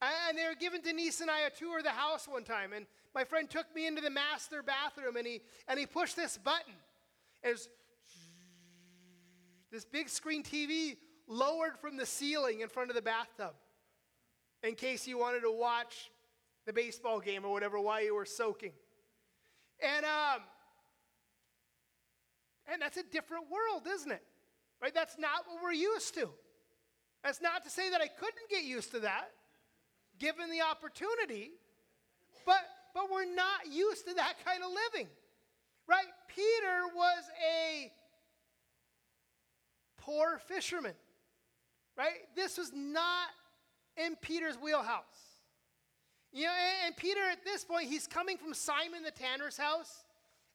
And 0.00 0.38
they 0.38 0.44
were 0.44 0.54
giving 0.58 0.80
Denise 0.80 1.20
and 1.20 1.30
I 1.30 1.40
a 1.40 1.50
tour 1.50 1.78
of 1.78 1.84
the 1.84 1.90
house 1.90 2.28
one 2.28 2.44
time, 2.44 2.72
and 2.72 2.86
my 3.14 3.24
friend 3.24 3.48
took 3.48 3.66
me 3.74 3.86
into 3.86 4.00
the 4.00 4.10
master 4.10 4.62
bathroom, 4.62 5.16
and 5.16 5.26
he, 5.26 5.40
and 5.66 5.78
he 5.78 5.86
pushed 5.86 6.16
this 6.16 6.38
button. 6.38 6.74
And 7.42 7.52
was 7.52 7.68
this 9.70 9.84
big 9.84 10.08
screen 10.08 10.42
TV 10.42 10.96
lowered 11.26 11.78
from 11.80 11.96
the 11.96 12.06
ceiling 12.06 12.60
in 12.60 12.68
front 12.68 12.90
of 12.90 12.96
the 12.96 13.02
bathtub 13.02 13.54
in 14.62 14.74
case 14.74 15.06
you 15.06 15.18
wanted 15.18 15.40
to 15.40 15.52
watch 15.52 16.10
the 16.66 16.72
baseball 16.72 17.20
game 17.20 17.44
or 17.44 17.52
whatever 17.52 17.78
while 17.78 18.02
you 18.02 18.14
were 18.14 18.24
soaking. 18.24 18.72
And, 19.80 20.04
um, 20.04 20.42
and 22.72 22.82
that's 22.82 22.96
a 22.96 23.02
different 23.02 23.44
world, 23.50 23.86
isn't 23.86 24.10
it? 24.10 24.22
Right? 24.82 24.94
That's 24.94 25.18
not 25.18 25.44
what 25.46 25.62
we're 25.62 25.72
used 25.72 26.14
to. 26.14 26.28
That's 27.22 27.40
not 27.40 27.64
to 27.64 27.70
say 27.70 27.90
that 27.90 28.00
I 28.00 28.08
couldn't 28.08 28.48
get 28.50 28.64
used 28.64 28.92
to 28.92 29.00
that, 29.00 29.30
given 30.18 30.50
the 30.50 30.62
opportunity, 30.62 31.50
but, 32.46 32.60
but 32.98 33.12
we're 33.12 33.32
not 33.32 33.70
used 33.70 34.08
to 34.08 34.14
that 34.14 34.34
kind 34.44 34.60
of 34.64 34.70
living. 34.92 35.08
Right? 35.86 36.06
Peter 36.26 36.94
was 36.96 37.22
a 37.48 37.92
poor 39.98 40.40
fisherman. 40.48 40.94
Right? 41.96 42.26
This 42.34 42.58
was 42.58 42.72
not 42.74 43.28
in 43.96 44.16
Peter's 44.16 44.56
wheelhouse. 44.56 45.04
You 46.32 46.44
know, 46.44 46.50
and, 46.50 46.88
and 46.88 46.96
Peter 46.96 47.20
at 47.30 47.44
this 47.44 47.64
point, 47.64 47.88
he's 47.88 48.08
coming 48.08 48.36
from 48.36 48.52
Simon 48.52 49.04
the 49.04 49.12
tanner's 49.12 49.56
house. 49.56 50.04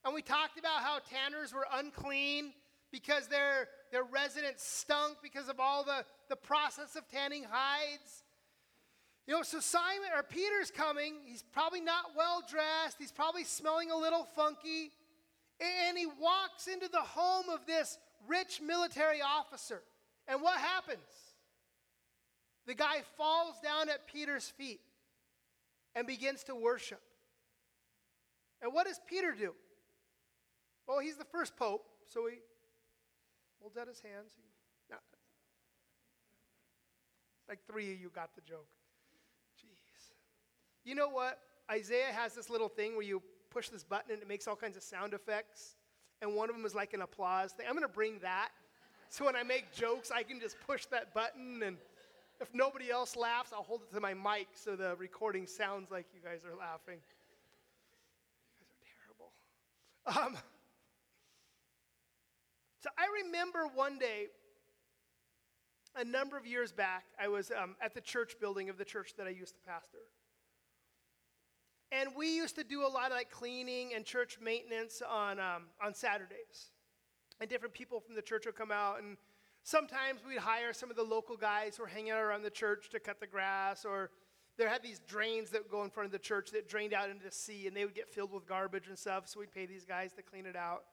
And 0.04 0.14
we 0.14 0.20
talked 0.20 0.58
about 0.58 0.82
how 0.82 0.98
tanners 0.98 1.54
were 1.54 1.66
unclean 1.72 2.52
because 2.92 3.26
their, 3.26 3.68
their 3.90 4.04
residence 4.04 4.62
stunk 4.62 5.16
because 5.22 5.48
of 5.48 5.58
all 5.58 5.82
the, 5.82 6.04
the 6.28 6.36
process 6.36 6.94
of 6.94 7.08
tanning 7.08 7.46
hides. 7.48 8.23
You 9.26 9.34
know, 9.34 9.42
so 9.42 9.60
Simon 9.60 10.10
or 10.14 10.22
Peter's 10.22 10.70
coming. 10.70 11.14
He's 11.24 11.42
probably 11.42 11.80
not 11.80 12.10
well 12.16 12.42
dressed. 12.48 12.96
He's 12.98 13.12
probably 13.12 13.44
smelling 13.44 13.90
a 13.90 13.96
little 13.96 14.26
funky. 14.36 14.90
And 15.60 15.96
he 15.96 16.06
walks 16.06 16.66
into 16.66 16.88
the 16.88 17.00
home 17.00 17.48
of 17.48 17.66
this 17.66 17.98
rich 18.28 18.60
military 18.60 19.20
officer. 19.22 19.82
And 20.28 20.42
what 20.42 20.58
happens? 20.58 20.98
The 22.66 22.74
guy 22.74 23.02
falls 23.16 23.54
down 23.62 23.88
at 23.88 24.06
Peter's 24.06 24.48
feet 24.48 24.80
and 25.94 26.06
begins 26.06 26.44
to 26.44 26.54
worship. 26.54 27.00
And 28.62 28.72
what 28.72 28.86
does 28.86 29.00
Peter 29.06 29.32
do? 29.32 29.54
Well, 30.86 30.98
he's 30.98 31.16
the 31.16 31.24
first 31.24 31.56
pope, 31.56 31.84
so 32.12 32.26
he 32.26 32.36
holds 33.60 33.76
out 33.76 33.88
his 33.88 34.00
hands. 34.00 34.32
Like 37.48 37.58
three 37.66 37.92
of 37.92 38.00
you 38.00 38.10
got 38.14 38.34
the 38.34 38.40
joke. 38.40 38.66
You 40.84 40.94
know 40.94 41.08
what? 41.08 41.38
Isaiah 41.70 42.12
has 42.12 42.34
this 42.34 42.50
little 42.50 42.68
thing 42.68 42.92
where 42.92 43.04
you 43.04 43.22
push 43.50 43.68
this 43.68 43.84
button 43.84 44.12
and 44.12 44.22
it 44.22 44.28
makes 44.28 44.46
all 44.46 44.56
kinds 44.56 44.76
of 44.76 44.82
sound 44.82 45.14
effects. 45.14 45.76
And 46.20 46.34
one 46.34 46.50
of 46.50 46.56
them 46.56 46.64
is 46.64 46.74
like 46.74 46.92
an 46.92 47.02
applause 47.02 47.52
thing. 47.52 47.66
I'm 47.68 47.74
going 47.74 47.86
to 47.86 47.92
bring 47.92 48.18
that. 48.20 48.50
So 49.08 49.24
when 49.24 49.36
I 49.36 49.42
make 49.42 49.72
jokes, 49.72 50.10
I 50.10 50.22
can 50.22 50.40
just 50.40 50.56
push 50.66 50.86
that 50.86 51.14
button. 51.14 51.62
And 51.62 51.76
if 52.40 52.48
nobody 52.52 52.90
else 52.90 53.16
laughs, 53.16 53.52
I'll 53.52 53.62
hold 53.62 53.82
it 53.82 53.94
to 53.94 54.00
my 54.00 54.14
mic 54.14 54.48
so 54.54 54.76
the 54.76 54.96
recording 54.96 55.46
sounds 55.46 55.90
like 55.90 56.06
you 56.14 56.20
guys 56.22 56.44
are 56.44 56.56
laughing. 56.56 56.98
You 58.58 58.66
guys 58.66 60.16
are 60.16 60.16
terrible. 60.16 60.34
Um, 60.34 60.38
so 62.82 62.90
I 62.98 63.06
remember 63.24 63.68
one 63.74 63.98
day, 63.98 64.26
a 65.96 66.04
number 66.04 66.36
of 66.36 66.46
years 66.46 66.72
back, 66.72 67.04
I 67.20 67.28
was 67.28 67.50
um, 67.50 67.76
at 67.80 67.94
the 67.94 68.00
church 68.00 68.34
building 68.40 68.68
of 68.68 68.76
the 68.76 68.84
church 68.84 69.14
that 69.16 69.26
I 69.26 69.30
used 69.30 69.54
to 69.54 69.60
pastor. 69.66 69.98
And 71.94 72.10
we 72.16 72.34
used 72.34 72.56
to 72.56 72.64
do 72.64 72.82
a 72.82 72.90
lot 72.90 73.12
of 73.12 73.16
like 73.16 73.30
cleaning 73.30 73.94
and 73.94 74.04
church 74.04 74.38
maintenance 74.42 75.00
on, 75.08 75.38
um, 75.38 75.62
on 75.80 75.94
Saturdays. 75.94 76.72
And 77.40 77.48
different 77.48 77.72
people 77.72 78.00
from 78.00 78.16
the 78.16 78.22
church 78.22 78.46
would 78.46 78.56
come 78.56 78.72
out, 78.72 79.00
and 79.00 79.16
sometimes 79.62 80.20
we'd 80.26 80.38
hire 80.38 80.72
some 80.72 80.90
of 80.90 80.96
the 80.96 81.04
local 81.04 81.36
guys 81.36 81.76
who 81.76 81.84
were 81.84 81.88
hanging 81.88 82.10
out 82.10 82.20
around 82.20 82.42
the 82.42 82.50
church 82.50 82.90
to 82.90 82.98
cut 82.98 83.20
the 83.20 83.26
grass, 83.28 83.84
or 83.84 84.10
there 84.56 84.68
had 84.68 84.82
these 84.82 85.00
drains 85.06 85.50
that 85.50 85.62
would 85.62 85.70
go 85.70 85.84
in 85.84 85.90
front 85.90 86.06
of 86.06 86.12
the 86.12 86.18
church 86.18 86.50
that 86.50 86.68
drained 86.68 86.94
out 86.94 87.10
into 87.10 87.24
the 87.24 87.30
sea, 87.30 87.66
and 87.66 87.76
they 87.76 87.84
would 87.84 87.94
get 87.94 88.08
filled 88.08 88.32
with 88.32 88.46
garbage 88.46 88.88
and 88.88 88.98
stuff, 88.98 89.28
so 89.28 89.40
we'd 89.40 89.52
pay 89.52 89.66
these 89.66 89.84
guys 89.84 90.12
to 90.14 90.22
clean 90.22 90.46
it 90.46 90.56
out. 90.56 90.84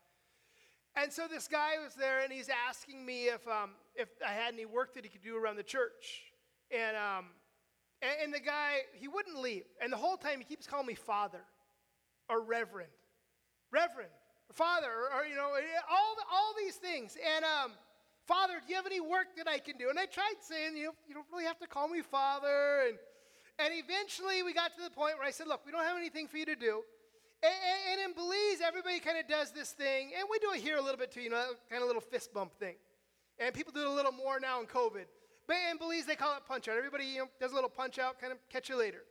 And 0.96 1.12
so 1.12 1.28
this 1.28 1.48
guy 1.48 1.74
was 1.84 1.96
there, 1.96 2.24
and 2.24 2.32
he's 2.32 2.50
asking 2.68 3.06
me 3.06 3.26
if, 3.26 3.48
um, 3.48 3.72
if 3.96 4.10
I 4.28 4.34
had 4.34 4.54
any 4.54 4.66
work 4.66 4.94
that 4.96 5.04
he 5.04 5.10
could 5.10 5.24
do 5.24 5.38
around 5.38 5.56
the 5.56 5.64
church. 5.64 6.24
And, 6.72 6.96
um, 6.98 7.26
and, 8.02 8.12
and, 8.24 8.34
the 8.34 8.40
guy, 8.40 8.80
he 8.94 9.08
wouldn't 9.08 9.40
leave. 9.40 9.64
And 9.82 9.94
the 9.94 9.98
whole 9.98 10.18
time, 10.18 10.40
he 10.40 10.46
keeps 10.46 10.68
calling 10.68 10.88
me 10.88 10.96
father 10.96 11.42
or 12.30 12.42
reverend. 12.42 12.90
Reverend, 13.72 14.12
or 14.50 14.54
father, 14.54 14.88
or, 14.88 15.20
or, 15.20 15.26
you 15.26 15.36
know, 15.36 15.50
all, 15.90 16.16
the, 16.16 16.24
all 16.32 16.54
these 16.58 16.76
things. 16.76 17.16
And 17.36 17.46
um, 17.46 17.72
father, 18.28 18.56
do 18.66 18.70
you 18.70 18.76
have 18.76 18.86
any 18.86 19.00
work 19.00 19.36
that 19.38 19.48
I 19.48 19.60
can 19.60 19.78
do? 19.78 19.90
And 19.90 19.98
I 19.98 20.06
tried 20.06 20.42
saying, 20.42 20.76
you, 20.76 20.86
know, 20.86 20.94
you 21.08 21.14
don't 21.14 21.28
really 21.32 21.46
have 21.46 21.60
to 21.60 21.68
call 21.68 21.88
me 21.88 22.02
father. 22.02 22.88
And, 22.88 22.98
and 23.60 23.74
eventually, 23.74 24.44
we 24.44 24.54
got 24.54 24.76
to 24.76 24.84
the 24.84 24.90
point 24.90 25.18
where 25.18 25.28
I 25.28 25.32
said, 25.32 25.48
look, 25.48 25.66
we 25.66 25.72
don't 25.72 25.84
have 25.84 25.98
anything 25.98 26.28
for 26.28 26.38
you 26.38 26.46
to 26.46 26.56
do. 26.56 26.84
And, 27.44 27.54
and 27.92 28.10
in 28.10 28.14
Belize, 28.16 28.62
everybody 28.64 29.00
kind 29.00 29.18
of 29.18 29.28
does 29.28 29.52
this 29.52 29.72
thing, 29.72 30.12
and 30.18 30.28
we 30.30 30.38
do 30.40 30.54
it 30.54 30.62
here 30.62 30.78
a 30.78 30.82
little 30.82 30.98
bit 30.98 31.12
too, 31.12 31.22
you 31.22 31.32
know, 31.32 31.54
kind 31.70 31.82
of 31.82 31.88
little 31.88 32.02
fist 32.02 32.34
bump 32.34 32.54
thing. 32.60 32.76
And 33.40 33.54
people 33.54 33.74
do 33.74 33.82
it 33.82 33.88
a 33.88 33.92
little 33.92 34.12
more 34.12 34.40
now 34.40 34.60
in 34.60 34.68
COVID. 34.68 35.06
But 35.52 35.58
in 35.70 35.78
Belize, 35.78 36.06
they 36.06 36.16
call 36.16 36.38
it 36.38 36.44
punch 36.48 36.70
out. 36.70 36.78
Everybody 36.78 37.04
you 37.04 37.18
know, 37.20 37.28
does 37.38 37.52
a 37.52 37.56
little 37.56 37.70
punch 37.70 38.00
out, 38.00 38.22
kind 38.22 38.32
of 38.32 38.40
catch 38.48 38.70
you 38.70 38.78
later. 38.78 39.04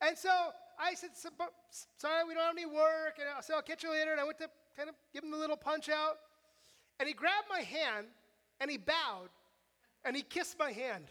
And 0.00 0.16
so 0.16 0.30
I 0.78 0.94
said, 0.94 1.10
sorry, 1.16 2.22
we 2.24 2.34
don't 2.34 2.44
have 2.44 2.56
any 2.56 2.66
work. 2.66 3.18
And 3.18 3.28
I 3.36 3.40
said, 3.40 3.54
I'll 3.56 3.62
catch 3.62 3.82
you 3.82 3.90
later. 3.90 4.12
And 4.12 4.20
I 4.20 4.24
went 4.24 4.38
to 4.38 4.48
kind 4.76 4.88
of 4.88 4.94
give 5.12 5.24
him 5.24 5.32
the 5.32 5.36
little 5.36 5.56
punch 5.56 5.88
out. 5.88 6.18
And 7.00 7.08
he 7.08 7.14
grabbed 7.14 7.48
my 7.50 7.62
hand, 7.62 8.06
and 8.60 8.70
he 8.70 8.76
bowed, 8.76 9.30
and 10.04 10.14
he 10.14 10.22
kissed 10.22 10.56
my 10.56 10.70
hand. 10.70 11.06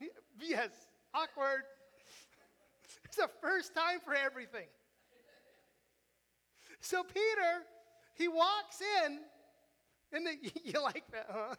yes, 0.40 0.70
awkward. 1.12 1.64
It's 3.06 3.16
the 3.16 3.30
first 3.40 3.74
time 3.74 3.98
for 4.04 4.14
everything. 4.14 4.68
So 6.80 7.02
Peter, 7.02 7.64
he 8.14 8.28
walks 8.28 8.80
in, 9.04 9.18
and 10.12 10.24
the, 10.24 10.52
you 10.64 10.80
like 10.80 11.10
that, 11.10 11.26
huh? 11.28 11.54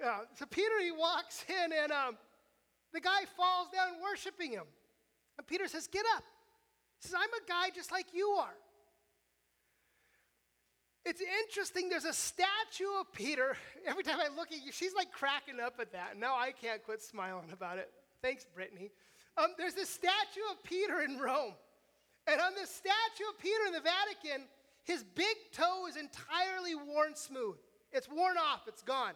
Yeah. 0.00 0.20
So 0.34 0.46
Peter, 0.46 0.80
he 0.82 0.90
walks 0.90 1.44
in, 1.48 1.72
and 1.72 1.92
um, 1.92 2.16
the 2.92 3.00
guy 3.00 3.24
falls 3.36 3.68
down 3.72 4.02
worshiping 4.02 4.52
him. 4.52 4.64
And 5.38 5.46
Peter 5.46 5.68
says, 5.68 5.86
Get 5.86 6.04
up. 6.16 6.24
He 7.00 7.08
says, 7.08 7.14
I'm 7.16 7.28
a 7.28 7.48
guy 7.48 7.74
just 7.74 7.92
like 7.92 8.06
you 8.12 8.28
are. 8.38 8.54
It's 11.04 11.22
interesting, 11.42 11.88
there's 11.88 12.04
a 12.04 12.12
statue 12.12 13.00
of 13.00 13.10
Peter. 13.12 13.56
Every 13.86 14.02
time 14.02 14.18
I 14.20 14.28
look 14.36 14.52
at 14.52 14.64
you, 14.64 14.70
she's 14.70 14.94
like 14.94 15.12
cracking 15.12 15.58
up 15.58 15.74
at 15.80 15.92
that. 15.92 16.18
Now 16.18 16.36
I 16.36 16.52
can't 16.52 16.82
quit 16.84 17.00
smiling 17.00 17.50
about 17.52 17.78
it. 17.78 17.90
Thanks, 18.22 18.44
Brittany. 18.54 18.90
Um, 19.38 19.48
there's 19.56 19.76
a 19.76 19.86
statue 19.86 20.44
of 20.50 20.62
Peter 20.62 21.00
in 21.00 21.18
Rome. 21.18 21.54
And 22.26 22.38
on 22.40 22.52
the 22.52 22.66
statue 22.66 23.28
of 23.32 23.38
Peter 23.38 23.64
in 23.66 23.72
the 23.72 23.80
Vatican, 23.80 24.46
his 24.84 25.02
big 25.14 25.36
toe 25.52 25.86
is 25.88 25.96
entirely 25.96 26.74
worn 26.74 27.14
smooth. 27.14 27.56
It's 27.92 28.08
worn 28.08 28.36
off, 28.36 28.62
it's 28.68 28.82
gone. 28.82 29.14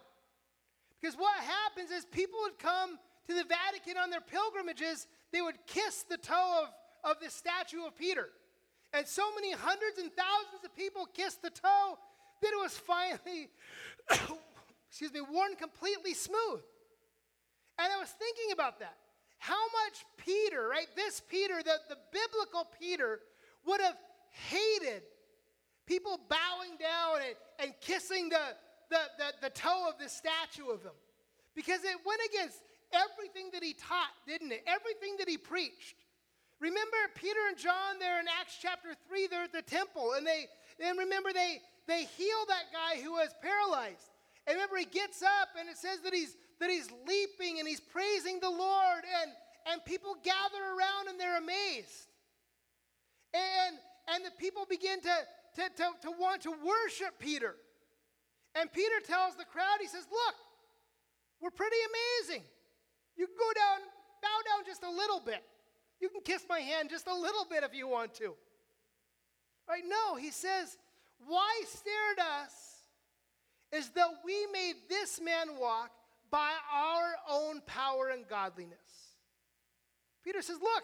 Because 1.05 1.19
what 1.19 1.37
happens 1.37 1.91
is 1.91 2.03
people 2.05 2.39
would 2.41 2.57
come 2.57 2.97
to 3.27 3.35
the 3.35 3.43
Vatican 3.43 3.95
on 3.95 4.09
their 4.09 4.21
pilgrimages, 4.21 5.05
they 5.31 5.39
would 5.39 5.53
kiss 5.67 6.01
the 6.09 6.17
toe 6.17 6.63
of, 6.63 7.11
of 7.11 7.21
the 7.21 7.29
statue 7.29 7.85
of 7.85 7.95
Peter. 7.95 8.29
And 8.91 9.05
so 9.05 9.21
many 9.35 9.51
hundreds 9.51 9.99
and 9.99 10.09
thousands 10.11 10.65
of 10.65 10.75
people 10.75 11.05
kissed 11.13 11.43
the 11.43 11.51
toe 11.51 11.99
that 12.41 12.47
it 12.47 12.59
was 12.59 12.75
finally, 12.75 13.49
excuse 14.89 15.13
me, 15.13 15.21
worn 15.21 15.53
completely 15.53 16.15
smooth. 16.15 16.61
And 17.77 17.93
I 17.93 17.99
was 17.99 18.09
thinking 18.09 18.51
about 18.51 18.79
that. 18.79 18.97
How 19.37 19.61
much 19.85 20.03
Peter, 20.17 20.67
right, 20.67 20.87
this 20.95 21.21
Peter, 21.29 21.61
the, 21.63 21.75
the 21.87 21.97
biblical 22.11 22.67
Peter, 22.79 23.19
would 23.67 23.79
have 23.79 23.97
hated 24.31 25.03
people 25.85 26.19
bowing 26.27 26.79
down 26.79 27.17
and, 27.27 27.35
and 27.59 27.73
kissing 27.79 28.29
the, 28.29 28.41
the, 28.89 29.01
the, 29.17 29.49
the 29.49 29.49
toe 29.49 29.87
of 29.89 29.99
the 29.99 30.09
statue 30.09 30.69
of 30.69 30.83
him. 30.83 30.95
Because 31.55 31.83
it 31.83 31.97
went 32.05 32.21
against 32.29 32.59
everything 32.91 33.49
that 33.53 33.63
he 33.63 33.73
taught, 33.73 34.13
didn't 34.27 34.51
it? 34.51 34.63
Everything 34.67 35.15
that 35.19 35.29
he 35.29 35.37
preached. 35.37 35.95
Remember 36.59 36.97
Peter 37.15 37.39
and 37.49 37.57
John 37.57 37.99
there 37.99 38.19
in 38.19 38.25
Acts 38.39 38.57
chapter 38.61 38.95
3, 39.07 39.27
they're 39.27 39.43
at 39.43 39.53
the 39.53 39.61
temple, 39.61 40.13
and 40.15 40.25
they 40.25 40.47
and 40.83 40.97
remember 40.99 41.31
they 41.33 41.61
they 41.87 42.05
heal 42.05 42.41
that 42.47 42.71
guy 42.71 43.01
who 43.01 43.13
was 43.13 43.29
paralyzed. 43.41 44.11
And 44.47 44.55
remember 44.55 44.77
he 44.77 44.85
gets 44.85 45.21
up 45.21 45.49
and 45.59 45.69
it 45.69 45.77
says 45.77 45.99
that 46.03 46.13
he's 46.13 46.35
that 46.59 46.69
he's 46.69 46.87
leaping 47.07 47.59
and 47.59 47.67
he's 47.67 47.81
praising 47.81 48.39
the 48.39 48.49
Lord, 48.49 49.03
and, 49.21 49.31
and 49.71 49.83
people 49.83 50.15
gather 50.23 50.63
around 50.63 51.09
and 51.09 51.19
they're 51.19 51.37
amazed. 51.37 52.07
And 53.33 53.77
and 54.13 54.23
the 54.23 54.31
people 54.37 54.65
begin 54.69 55.01
to, 55.01 55.15
to, 55.55 55.61
to, 55.77 55.85
to 56.03 56.11
want 56.19 56.43
to 56.43 56.51
worship 56.51 57.17
Peter. 57.19 57.55
And 58.55 58.71
Peter 58.71 58.99
tells 59.05 59.35
the 59.35 59.45
crowd, 59.45 59.77
he 59.81 59.87
says, 59.87 60.07
Look, 60.09 60.35
we're 61.41 61.51
pretty 61.51 61.75
amazing. 61.91 62.43
You 63.17 63.27
can 63.27 63.35
go 63.37 63.51
down, 63.53 63.79
bow 64.21 64.39
down 64.47 64.65
just 64.65 64.83
a 64.83 64.89
little 64.89 65.19
bit. 65.19 65.43
You 66.01 66.09
can 66.09 66.21
kiss 66.21 66.45
my 66.49 66.59
hand 66.59 66.89
just 66.89 67.07
a 67.07 67.13
little 67.13 67.45
bit 67.49 67.63
if 67.63 67.73
you 67.73 67.87
want 67.87 68.13
to. 68.15 68.33
Right? 69.67 69.83
No, 69.85 70.15
he 70.15 70.31
says, 70.31 70.77
Why 71.27 71.61
stare 71.67 71.93
at 72.17 72.43
us 72.43 72.53
as 73.73 73.89
though 73.89 74.13
we 74.23 74.47
made 74.53 74.75
this 74.89 75.19
man 75.21 75.59
walk 75.59 75.91
by 76.31 76.51
our 76.73 77.13
own 77.29 77.61
power 77.65 78.09
and 78.09 78.27
godliness? 78.27 78.79
Peter 80.23 80.41
says, 80.41 80.57
Look, 80.61 80.83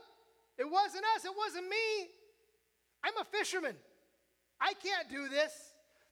it 0.57 0.69
wasn't 0.69 1.03
us, 1.15 1.23
it 1.23 1.31
wasn't 1.35 1.69
me. 1.69 2.09
I'm 3.03 3.17
a 3.17 3.23
fisherman. 3.23 3.75
I 4.59 4.73
can't 4.73 5.09
do 5.09 5.27
this. 5.27 5.51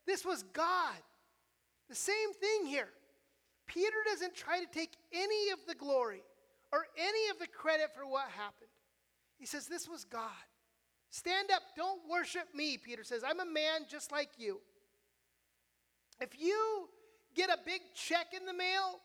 This 0.08 0.26
was 0.26 0.44
God. 0.54 0.96
The 1.90 1.96
same 1.96 2.34
thing 2.40 2.68
here. 2.68 2.90
Peter 3.68 3.98
doesn't 4.06 4.36
try 4.36 4.60
to 4.60 4.66
take 4.72 4.96
any 5.12 5.52
of 5.52 5.60
the 5.68 5.76
glory 5.76 6.24
or 6.72 6.86
any 6.98 7.30
of 7.30 7.40
the 7.40 7.48
credit 7.48 7.90
for 7.96 8.06
what 8.06 8.30
happened. 8.30 8.70
He 9.38 9.46
says, 9.46 9.68
This 9.68 9.90
was 9.90 10.06
God. 10.06 10.30
Stand 11.10 11.50
up, 11.52 11.64
don't 11.76 12.02
worship 12.08 12.54
me, 12.54 12.78
Peter 12.78 13.04
says. 13.04 13.24
I'm 13.28 13.40
a 13.40 13.46
man 13.46 13.86
just 13.90 14.12
like 14.12 14.30
you. 14.38 14.62
If 16.22 16.40
you 16.40 16.90
get 17.36 17.50
a 17.50 17.58
big 17.66 17.82
check 17.96 18.28
in 18.40 18.46
the 18.46 18.54
mail, 18.54 19.00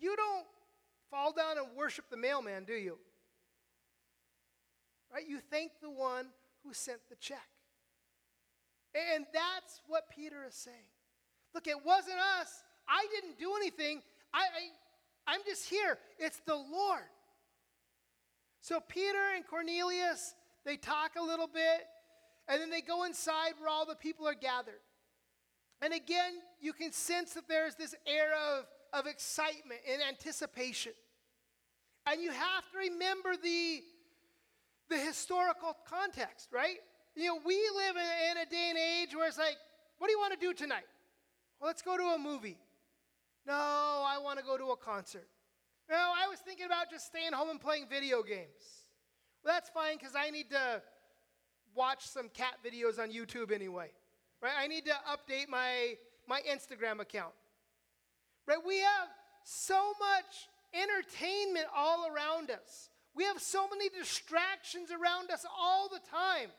you 0.00 0.16
don't 0.16 0.46
fall 1.10 1.32
down 1.32 1.58
and 1.58 1.76
worship 1.76 2.06
the 2.10 2.16
mailman, 2.16 2.64
do 2.64 2.74
you? 2.74 2.98
Right? 5.12 5.28
You 5.28 5.38
thank 5.50 5.72
the 5.80 5.90
one 5.90 6.26
who 6.64 6.72
sent 6.72 6.98
the 7.08 7.16
check. 7.16 7.46
And 8.94 9.26
that's 9.32 9.80
what 9.88 10.04
Peter 10.14 10.44
is 10.46 10.54
saying. 10.54 10.76
Look, 11.54 11.66
it 11.66 11.84
wasn't 11.84 12.18
us. 12.40 12.62
I 12.88 13.06
didn't 13.10 13.38
do 13.38 13.52
anything. 13.56 14.02
I, 14.32 14.38
I, 14.38 15.32
I'm 15.34 15.40
just 15.46 15.68
here. 15.68 15.98
It's 16.18 16.40
the 16.46 16.54
Lord. 16.54 17.02
So 18.60 18.80
Peter 18.80 19.34
and 19.34 19.46
Cornelius, 19.46 20.34
they 20.64 20.76
talk 20.76 21.12
a 21.18 21.22
little 21.22 21.46
bit, 21.46 21.86
and 22.48 22.60
then 22.60 22.70
they 22.70 22.80
go 22.80 23.04
inside 23.04 23.52
where 23.58 23.68
all 23.68 23.86
the 23.86 23.94
people 23.94 24.26
are 24.26 24.34
gathered. 24.34 24.80
And 25.82 25.92
again, 25.92 26.32
you 26.60 26.72
can 26.72 26.92
sense 26.92 27.34
that 27.34 27.48
there's 27.48 27.74
this 27.74 27.94
air 28.06 28.30
of, 28.56 28.64
of 28.92 29.06
excitement 29.06 29.80
and 29.90 30.00
anticipation. 30.02 30.92
And 32.06 32.22
you 32.22 32.30
have 32.30 32.70
to 32.72 32.78
remember 32.78 33.34
the, 33.42 33.82
the 34.88 34.98
historical 34.98 35.76
context, 35.88 36.48
right? 36.52 36.78
You 37.16 37.26
know, 37.26 37.38
we 37.44 37.54
live 37.54 37.96
in, 37.96 38.30
in 38.30 38.46
a 38.46 38.50
day 38.50 38.66
and 38.70 38.78
age 38.78 39.14
where 39.14 39.28
it's 39.28 39.38
like, 39.38 39.56
what 39.98 40.08
do 40.08 40.12
you 40.12 40.18
want 40.18 40.32
to 40.32 40.38
do 40.38 40.52
tonight? 40.52 40.86
Well, 41.60 41.68
let's 41.68 41.82
go 41.82 41.96
to 41.96 42.02
a 42.02 42.18
movie. 42.18 42.58
No, 43.46 43.54
I 43.54 44.18
want 44.22 44.38
to 44.38 44.44
go 44.44 44.58
to 44.58 44.72
a 44.72 44.76
concert. 44.76 45.28
No, 45.88 45.96
I 45.96 46.28
was 46.28 46.40
thinking 46.40 46.66
about 46.66 46.90
just 46.90 47.06
staying 47.06 47.32
home 47.32 47.50
and 47.50 47.60
playing 47.60 47.86
video 47.88 48.22
games. 48.22 48.88
Well, 49.44 49.54
that's 49.54 49.68
fine 49.68 49.96
because 49.98 50.14
I 50.16 50.30
need 50.30 50.50
to 50.50 50.82
watch 51.74 52.06
some 52.06 52.28
cat 52.30 52.54
videos 52.64 52.98
on 52.98 53.10
YouTube 53.10 53.52
anyway. 53.52 53.90
Right? 54.42 54.52
I 54.58 54.66
need 54.66 54.86
to 54.86 54.92
update 55.08 55.48
my, 55.48 55.94
my 56.26 56.40
Instagram 56.50 57.00
account. 57.00 57.34
Right? 58.46 58.58
We 58.66 58.78
have 58.78 59.08
so 59.44 59.92
much 60.00 60.48
entertainment 60.72 61.66
all 61.76 62.08
around 62.08 62.50
us. 62.50 62.88
We 63.14 63.24
have 63.24 63.40
so 63.40 63.68
many 63.68 63.88
distractions 63.90 64.90
around 64.90 65.30
us 65.30 65.46
all 65.56 65.88
the 65.88 66.00
time 66.10 66.50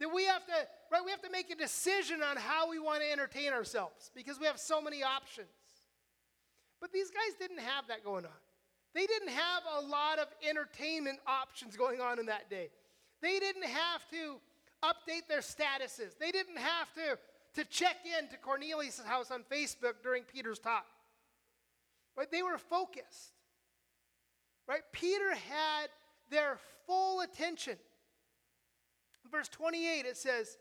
that 0.00 0.12
we 0.12 0.24
have 0.24 0.44
to 0.46 0.52
right 0.92 1.04
we 1.04 1.10
have 1.10 1.22
to 1.22 1.30
make 1.30 1.50
a 1.50 1.56
decision 1.56 2.22
on 2.22 2.36
how 2.36 2.70
we 2.70 2.78
want 2.78 3.02
to 3.02 3.10
entertain 3.10 3.52
ourselves 3.52 4.10
because 4.14 4.38
we 4.38 4.46
have 4.46 4.58
so 4.58 4.80
many 4.80 5.02
options. 5.02 5.48
But 6.80 6.92
these 6.92 7.10
guys 7.10 7.34
didn't 7.38 7.60
have 7.60 7.88
that 7.88 8.04
going 8.04 8.24
on. 8.24 8.40
They 8.94 9.06
didn't 9.06 9.30
have 9.30 9.62
a 9.78 9.80
lot 9.80 10.18
of 10.18 10.28
entertainment 10.48 11.18
options 11.26 11.76
going 11.76 12.00
on 12.00 12.18
in 12.18 12.26
that 12.26 12.48
day. 12.48 12.70
They 13.20 13.38
didn't 13.38 13.64
have 13.64 14.08
to 14.10 14.36
update 14.82 15.26
their 15.28 15.40
statuses. 15.40 16.16
They 16.18 16.30
didn't 16.30 16.58
have 16.58 16.92
to 16.94 17.18
to 17.54 17.64
check 17.64 17.96
in 18.04 18.28
to 18.28 18.36
cornelius' 18.36 19.00
house 19.04 19.30
on 19.30 19.42
facebook 19.50 19.94
during 20.02 20.22
peter's 20.22 20.58
talk. 20.58 20.86
Right 22.16 22.30
they 22.30 22.42
were 22.42 22.58
focused. 22.58 23.32
Right 24.68 24.82
peter 24.92 25.34
had 25.34 25.88
their 26.30 26.58
full 26.86 27.20
attention 27.20 27.76
verse 29.30 29.48
28, 29.48 30.06
it 30.06 30.16
says, 30.16 30.56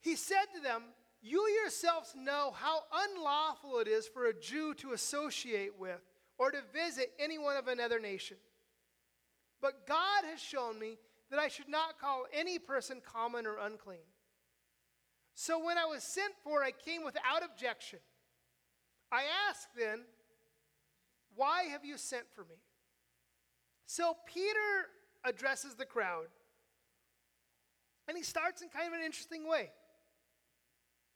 He 0.00 0.16
said 0.16 0.46
to 0.54 0.60
them, 0.60 0.82
You 1.22 1.46
yourselves 1.62 2.14
know 2.16 2.52
how 2.54 2.80
unlawful 2.92 3.78
it 3.78 3.88
is 3.88 4.06
for 4.06 4.26
a 4.26 4.38
Jew 4.38 4.74
to 4.74 4.92
associate 4.92 5.78
with 5.78 6.00
or 6.38 6.50
to 6.50 6.58
visit 6.72 7.12
anyone 7.18 7.56
of 7.56 7.68
another 7.68 8.00
nation. 8.00 8.36
But 9.60 9.86
God 9.86 10.24
has 10.30 10.40
shown 10.40 10.78
me 10.78 10.96
that 11.30 11.38
I 11.38 11.48
should 11.48 11.68
not 11.68 12.00
call 12.00 12.24
any 12.32 12.58
person 12.58 13.00
common 13.04 13.46
or 13.46 13.58
unclean. 13.58 13.98
So 15.34 15.64
when 15.64 15.78
I 15.78 15.84
was 15.84 16.02
sent 16.02 16.34
for, 16.42 16.62
I 16.62 16.70
came 16.70 17.04
without 17.04 17.44
objection. 17.44 18.00
I 19.12 19.22
asked 19.48 19.68
then, 19.76 20.00
Why 21.34 21.64
have 21.64 21.84
you 21.84 21.96
sent 21.98 22.24
for 22.34 22.42
me? 22.42 22.56
So 23.86 24.16
Peter 24.26 24.88
addresses 25.24 25.74
the 25.74 25.84
crowd 25.84 26.26
and 28.10 28.16
he 28.16 28.24
starts 28.24 28.60
in 28.60 28.68
kind 28.68 28.88
of 28.88 28.92
an 28.92 29.06
interesting 29.06 29.48
way. 29.48 29.70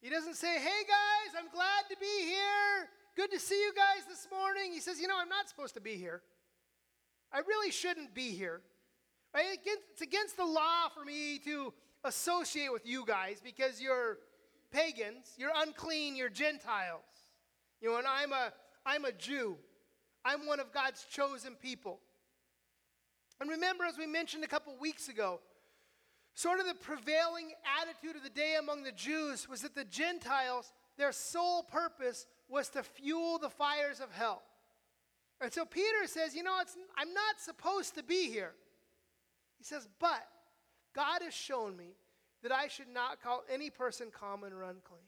He 0.01 0.11
doesn't 0.11 0.37
say, 0.37 0.61
Hey 0.61 0.85
guys, 0.87 1.35
I'm 1.37 1.51
glad 1.53 1.83
to 1.91 1.97
be 1.99 2.25
here. 2.25 2.89
Good 3.17 3.33
to 3.33 3.41
see 3.41 3.61
you 3.61 3.73
guys 3.75 4.07
this 4.09 4.29
morning. 4.31 4.73
He 4.73 4.79
says, 4.79 5.01
You 5.01 5.09
know, 5.09 5.17
I'm 5.21 5.29
not 5.29 5.49
supposed 5.49 5.75
to 5.75 5.81
be 5.81 5.97
here. 5.97 6.23
I 7.33 7.39
really 7.39 7.73
shouldn't 7.73 8.15
be 8.15 8.31
here. 8.31 8.61
Right? 9.35 9.59
It's 9.65 10.03
against 10.03 10.37
the 10.37 10.45
law 10.45 10.89
for 10.97 11.05
me 11.05 11.41
to 11.41 11.75
associate 12.05 12.73
with 12.73 12.87
you 12.87 13.05
guys 13.05 13.41
because 13.43 13.81
you're 13.81 14.19
pagans, 14.71 15.33
you're 15.37 15.51
unclean, 15.57 16.15
you're 16.15 16.29
Gentiles. 16.29 17.03
You 17.81 17.91
know, 17.91 17.97
and 17.97 18.07
I'm 18.07 18.33
a 18.33 18.53
I'm 18.87 19.05
a 19.05 19.11
Jew. 19.11 19.57
I'm 20.25 20.47
one 20.47 20.61
of 20.61 20.73
God's 20.73 21.05
chosen 21.11 21.57
people. 21.57 21.99
And 23.41 23.51
remember, 23.51 23.83
as 23.83 23.99
we 23.99 24.07
mentioned 24.07 24.45
a 24.45 24.47
couple 24.47 24.73
weeks 24.79 25.09
ago, 25.09 25.41
Sort 26.35 26.59
of 26.59 26.67
the 26.67 26.75
prevailing 26.75 27.53
attitude 27.81 28.17
of 28.17 28.25
the 28.25 28.29
day 28.29 28.57
among 28.59 28.83
the 28.83 28.93
Jews 28.93 29.49
was 29.49 29.63
that 29.63 29.75
the 29.75 29.85
Gentiles, 29.85 30.73
their 30.99 31.13
sole 31.13 31.63
purpose 31.63 32.27
was 32.49 32.69
to 32.71 32.83
fuel 32.83 33.39
the 33.39 33.49
fires 33.49 34.01
of 34.01 34.11
hell. 34.11 34.43
And 35.41 35.53
so 35.53 35.65
Peter 35.65 36.07
says, 36.07 36.35
You 36.35 36.43
know, 36.43 36.57
I'm 36.97 37.15
not 37.15 37.41
supposed 37.41 37.95
to 37.95 38.03
be 38.03 38.31
here. 38.31 38.53
He 39.59 39.65
says, 39.65 39.89
But 40.01 40.27
God 40.95 41.23
has 41.23 41.35
shown 41.35 41.77
me 41.77 41.95
that 42.43 42.53
I 42.53 42.69
should 42.69 42.89
not 42.93 43.23
call 43.23 43.45
any 43.51 43.71
person 43.71 44.09
common 44.11 44.53
or 44.53 44.63
unclean. 44.63 45.01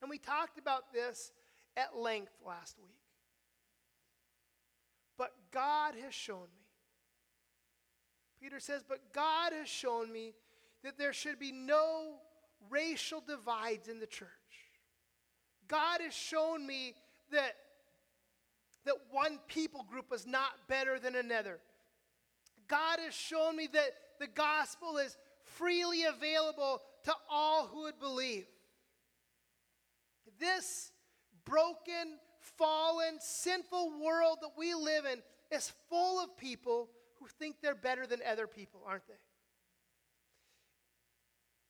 And 0.00 0.10
we 0.10 0.18
talked 0.18 0.58
about 0.58 0.92
this 0.92 1.32
at 1.76 1.96
length 1.96 2.32
last 2.46 2.76
week. 2.78 2.96
But 5.16 5.32
God 5.50 5.94
has 6.04 6.12
shown 6.12 6.48
me. 6.54 6.61
Peter 8.42 8.58
says, 8.58 8.82
But 8.86 9.12
God 9.12 9.52
has 9.52 9.68
shown 9.68 10.12
me 10.12 10.34
that 10.82 10.98
there 10.98 11.12
should 11.12 11.38
be 11.38 11.52
no 11.52 12.14
racial 12.70 13.22
divides 13.26 13.86
in 13.86 14.00
the 14.00 14.06
church. 14.06 14.28
God 15.68 16.00
has 16.00 16.12
shown 16.12 16.66
me 16.66 16.94
that, 17.30 17.54
that 18.84 18.96
one 19.10 19.38
people 19.46 19.86
group 19.88 20.06
is 20.12 20.26
not 20.26 20.50
better 20.68 20.98
than 20.98 21.14
another. 21.14 21.60
God 22.66 22.98
has 23.04 23.14
shown 23.14 23.56
me 23.56 23.68
that 23.72 23.92
the 24.18 24.26
gospel 24.26 24.98
is 24.98 25.16
freely 25.44 26.04
available 26.04 26.82
to 27.04 27.12
all 27.30 27.68
who 27.68 27.82
would 27.82 28.00
believe. 28.00 28.46
This 30.40 30.90
broken, 31.44 32.18
fallen, 32.40 33.18
sinful 33.20 33.92
world 34.04 34.38
that 34.42 34.52
we 34.58 34.74
live 34.74 35.04
in 35.04 35.22
is 35.56 35.72
full 35.88 36.22
of 36.22 36.36
people 36.36 36.88
who 37.22 37.28
think 37.38 37.56
they're 37.62 37.74
better 37.74 38.06
than 38.06 38.20
other 38.28 38.46
people, 38.46 38.80
aren't 38.86 39.06
they? 39.06 39.14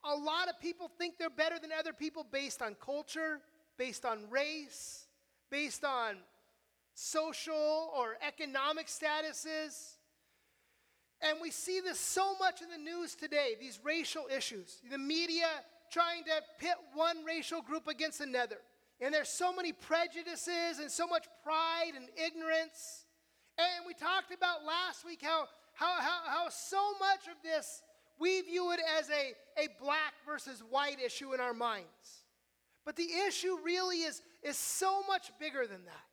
A 0.04 0.16
lot 0.16 0.48
of 0.48 0.58
people 0.60 0.90
think 0.98 1.18
they're 1.18 1.30
better 1.30 1.58
than 1.60 1.70
other 1.78 1.92
people 1.92 2.26
based 2.30 2.62
on 2.62 2.74
culture, 2.84 3.40
based 3.78 4.04
on 4.04 4.28
race, 4.30 5.06
based 5.50 5.84
on 5.84 6.16
social 6.94 7.92
or 7.96 8.16
economic 8.26 8.86
statuses. 8.86 9.96
And 11.20 11.38
we 11.40 11.50
see 11.50 11.80
this 11.80 12.00
so 12.00 12.34
much 12.40 12.62
in 12.62 12.68
the 12.70 12.78
news 12.78 13.14
today, 13.14 13.54
these 13.60 13.78
racial 13.84 14.24
issues. 14.34 14.80
The 14.90 14.98
media 14.98 15.46
trying 15.92 16.24
to 16.24 16.32
pit 16.58 16.74
one 16.94 17.24
racial 17.24 17.62
group 17.62 17.86
against 17.86 18.20
another. 18.20 18.58
And 19.00 19.14
there's 19.14 19.28
so 19.28 19.52
many 19.52 19.72
prejudices 19.72 20.78
and 20.80 20.90
so 20.90 21.06
much 21.06 21.26
pride 21.44 21.92
and 21.96 22.08
ignorance. 22.16 23.01
And 23.58 23.86
we 23.86 23.94
talked 23.94 24.32
about 24.32 24.64
last 24.64 25.04
week 25.04 25.20
how, 25.22 25.46
how, 25.74 26.00
how, 26.00 26.20
how 26.26 26.48
so 26.48 26.92
much 26.98 27.26
of 27.26 27.42
this 27.42 27.82
we 28.18 28.40
view 28.42 28.72
it 28.72 28.80
as 28.98 29.10
a, 29.10 29.62
a 29.62 29.68
black 29.80 30.14
versus 30.24 30.62
white 30.70 30.98
issue 31.04 31.34
in 31.34 31.40
our 31.40 31.54
minds. 31.54 32.24
But 32.84 32.96
the 32.96 33.08
issue 33.26 33.56
really 33.64 33.98
is, 33.98 34.22
is 34.42 34.56
so 34.56 35.02
much 35.08 35.32
bigger 35.40 35.66
than 35.66 35.84
that. 35.84 36.06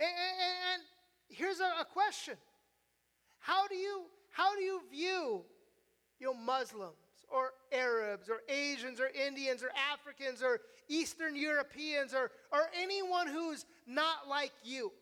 And, 0.00 0.08
and, 0.08 0.56
and 0.74 0.82
here's 1.28 1.60
a, 1.60 1.80
a, 1.80 1.84
question 1.84 2.34
how 3.38 3.66
do, 3.68 3.74
you, 3.74 4.02
how 4.30 4.54
do 4.56 4.62
you 4.62 4.80
view 4.90 5.42
you 6.20 6.26
know, 6.26 6.34
Muslims 6.34 6.92
or 7.30 7.52
Arabs 7.72 8.28
or 8.28 8.40
Asians 8.48 9.00
or 9.00 9.08
Indians 9.08 9.62
or 9.62 9.70
Africans 9.92 10.42
or 10.42 10.60
Eastern 10.88 11.36
Europeans 11.36 12.14
or, 12.14 12.30
or 12.52 12.68
anyone 12.78 13.26
who's 13.26 13.64
not 13.86 14.28
like 14.28 14.52
you? 14.62 14.92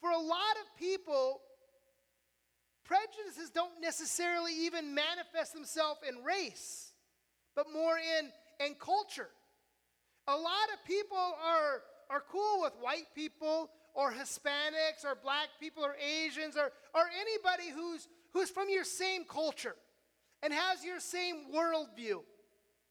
For 0.00 0.10
a 0.10 0.18
lot 0.18 0.56
of 0.62 0.78
people, 0.78 1.40
prejudices 2.84 3.50
don't 3.50 3.80
necessarily 3.80 4.52
even 4.66 4.94
manifest 4.94 5.54
themselves 5.54 6.00
in 6.08 6.22
race, 6.24 6.92
but 7.54 7.66
more 7.72 7.96
in, 7.98 8.30
in 8.64 8.74
culture. 8.74 9.28
A 10.28 10.36
lot 10.36 10.68
of 10.74 10.84
people 10.86 11.16
are, 11.16 11.82
are 12.10 12.22
cool 12.30 12.62
with 12.62 12.72
white 12.80 13.06
people 13.14 13.70
or 13.94 14.12
Hispanics 14.12 15.04
or 15.04 15.16
black 15.20 15.48
people 15.58 15.84
or 15.84 15.96
Asians 15.96 16.56
or, 16.56 16.70
or 16.94 17.04
anybody 17.20 17.70
who's, 17.74 18.08
who's 18.32 18.50
from 18.50 18.68
your 18.68 18.84
same 18.84 19.24
culture 19.24 19.76
and 20.42 20.52
has 20.52 20.84
your 20.84 21.00
same 21.00 21.46
worldview. 21.54 22.20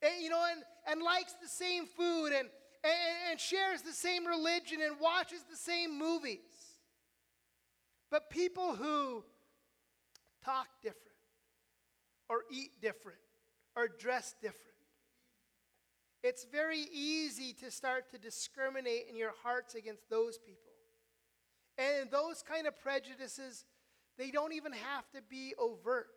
And, 0.01 0.21
you 0.21 0.29
know, 0.29 0.43
and, 0.51 0.63
and 0.89 1.01
likes 1.01 1.33
the 1.41 1.47
same 1.47 1.85
food 1.85 2.27
and, 2.27 2.49
and, 2.83 3.31
and 3.31 3.39
shares 3.39 3.81
the 3.81 3.93
same 3.93 4.25
religion 4.25 4.79
and 4.81 4.99
watches 4.99 5.43
the 5.49 5.55
same 5.55 5.97
movies. 5.97 6.39
But 8.15 8.29
people 8.29 8.75
who 8.75 9.25
talk 10.41 10.67
different, 10.81 11.17
or 12.29 12.43
eat 12.49 12.69
different, 12.81 13.17
or 13.75 13.89
dress 13.89 14.33
different. 14.41 14.61
It's 16.23 16.45
very 16.45 16.85
easy 16.93 17.51
to 17.59 17.69
start 17.69 18.09
to 18.11 18.17
discriminate 18.17 19.07
in 19.09 19.17
your 19.17 19.33
hearts 19.43 19.75
against 19.75 20.09
those 20.09 20.37
people. 20.37 20.71
And 21.77 22.09
those 22.09 22.41
kind 22.41 22.67
of 22.67 22.79
prejudices, 22.79 23.65
they 24.17 24.31
don't 24.31 24.53
even 24.53 24.71
have 24.71 25.11
to 25.11 25.21
be 25.29 25.53
overt. 25.59 26.07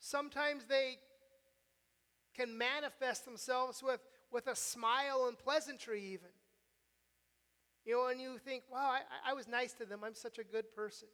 Sometimes 0.00 0.64
they 0.64 0.96
can 2.34 2.58
manifest 2.58 3.24
themselves 3.24 3.80
with, 3.80 4.00
with 4.32 4.48
a 4.48 4.56
smile 4.56 5.26
and 5.28 5.38
pleasantry, 5.38 6.02
even. 6.02 6.30
You 7.88 7.94
know, 7.94 8.08
and 8.08 8.20
you 8.20 8.36
think, 8.36 8.64
wow, 8.70 8.90
I, 8.90 9.30
I 9.30 9.32
was 9.32 9.48
nice 9.48 9.72
to 9.72 9.86
them. 9.86 10.00
I'm 10.04 10.14
such 10.14 10.38
a 10.38 10.44
good 10.44 10.70
person. 10.76 11.08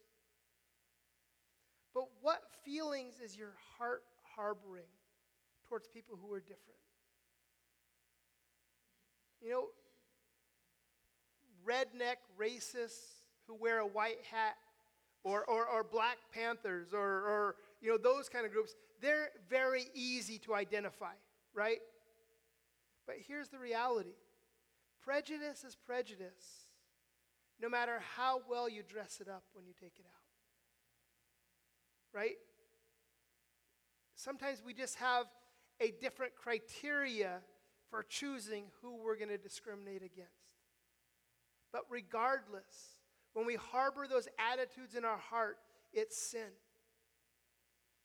But 1.94 2.06
what 2.20 2.40
feelings 2.64 3.20
is 3.24 3.36
your 3.36 3.52
heart 3.78 4.02
harboring 4.34 4.90
towards 5.68 5.86
people 5.86 6.18
who 6.20 6.34
are 6.34 6.40
different? 6.40 6.80
You 9.40 9.50
know, 9.50 9.66
redneck 11.64 12.16
racists 12.36 13.22
who 13.46 13.54
wear 13.54 13.78
a 13.78 13.86
white 13.86 14.18
hat, 14.28 14.56
or, 15.22 15.44
or, 15.44 15.68
or 15.68 15.84
Black 15.84 16.16
Panthers, 16.32 16.88
or, 16.92 16.98
or 16.98 17.54
you 17.82 17.88
know, 17.88 17.98
those 17.98 18.28
kind 18.28 18.44
of 18.44 18.52
groups, 18.52 18.74
they're 19.00 19.28
very 19.48 19.84
easy 19.94 20.38
to 20.40 20.56
identify, 20.56 21.14
right? 21.54 21.78
But 23.06 23.14
here's 23.28 23.48
the 23.48 23.60
reality 23.60 24.16
prejudice 25.04 25.62
is 25.62 25.76
prejudice, 25.76 26.63
no 27.64 27.70
matter 27.70 28.02
how 28.16 28.42
well 28.48 28.68
you 28.68 28.82
dress 28.86 29.18
it 29.20 29.28
up 29.28 29.44
when 29.54 29.64
you 29.64 29.72
take 29.80 29.94
it 29.98 30.04
out 30.06 30.24
right? 32.14 32.36
Sometimes 34.14 34.62
we 34.64 34.72
just 34.72 34.96
have 34.96 35.26
a 35.80 35.92
different 36.00 36.34
criteria 36.36 37.40
for 37.90 38.02
choosing 38.02 38.64
who 38.80 38.96
we're 39.04 39.16
going 39.16 39.28
to 39.28 39.36
discriminate 39.38 40.02
against. 40.02 40.30
But 41.72 41.82
regardless, 41.90 43.00
when 43.34 43.44
we 43.44 43.56
harbor 43.56 44.06
those 44.08 44.28
attitudes 44.52 44.94
in 44.94 45.04
our 45.04 45.18
heart, 45.18 45.58
it's 45.92 46.16
sin. 46.16 46.52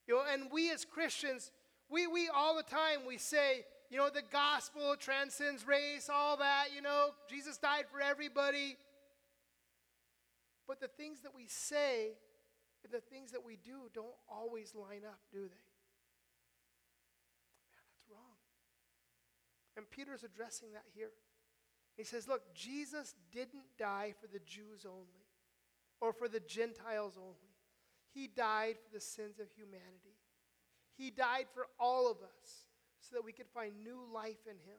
You 0.07 0.15
know, 0.15 0.23
and 0.33 0.51
we 0.51 0.71
as 0.71 0.83
Christians, 0.83 1.51
we, 1.89 2.07
we 2.07 2.29
all 2.35 2.57
the 2.57 2.63
time 2.63 3.05
we 3.07 3.19
say, 3.19 3.65
you 3.91 3.97
know, 3.97 4.09
the 4.09 4.23
gospel 4.31 4.95
transcends 4.99 5.65
race, 5.65 6.09
all 6.11 6.37
that, 6.37 6.67
you 6.75 6.81
know, 6.81 7.09
Jesus 7.29 7.57
died 7.57 7.85
for 7.91 8.01
everybody. 8.01 8.75
But 10.69 10.79
the 10.79 10.87
things 10.87 11.21
that 11.21 11.33
we 11.35 11.47
say 11.47 12.11
and 12.83 12.93
the 12.93 13.01
things 13.01 13.31
that 13.31 13.43
we 13.43 13.55
do 13.55 13.89
don't 13.91 14.13
always 14.31 14.75
line 14.75 15.01
up, 15.03 15.17
do 15.31 15.39
they? 15.39 15.65
Man, 17.73 17.81
that's 17.89 18.05
wrong. 18.07 18.37
And 19.75 19.89
Peter's 19.89 20.23
addressing 20.23 20.73
that 20.73 20.85
here. 20.93 21.09
He 21.97 22.03
says, 22.03 22.27
Look, 22.27 22.53
Jesus 22.53 23.15
didn't 23.31 23.65
die 23.79 24.13
for 24.21 24.27
the 24.27 24.41
Jews 24.45 24.85
only 24.85 25.25
or 26.01 26.13
for 26.13 26.27
the 26.27 26.39
Gentiles 26.39 27.15
only. 27.17 27.55
He 28.13 28.27
died 28.27 28.75
for 28.77 28.93
the 28.93 29.01
sins 29.01 29.39
of 29.39 29.47
humanity. 29.49 30.19
He 30.95 31.09
died 31.09 31.47
for 31.51 31.65
all 31.79 32.11
of 32.11 32.17
us 32.17 32.67
so 33.01 33.15
that 33.15 33.25
we 33.25 33.33
could 33.33 33.49
find 33.49 33.83
new 33.83 34.01
life 34.13 34.45
in 34.45 34.57
Him, 34.57 34.77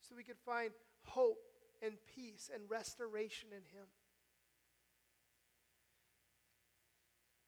so 0.00 0.14
we 0.16 0.24
could 0.24 0.40
find 0.46 0.70
hope 1.02 1.44
and 1.82 1.92
peace 2.16 2.50
and 2.52 2.62
restoration 2.70 3.50
in 3.50 3.78
Him. 3.78 3.86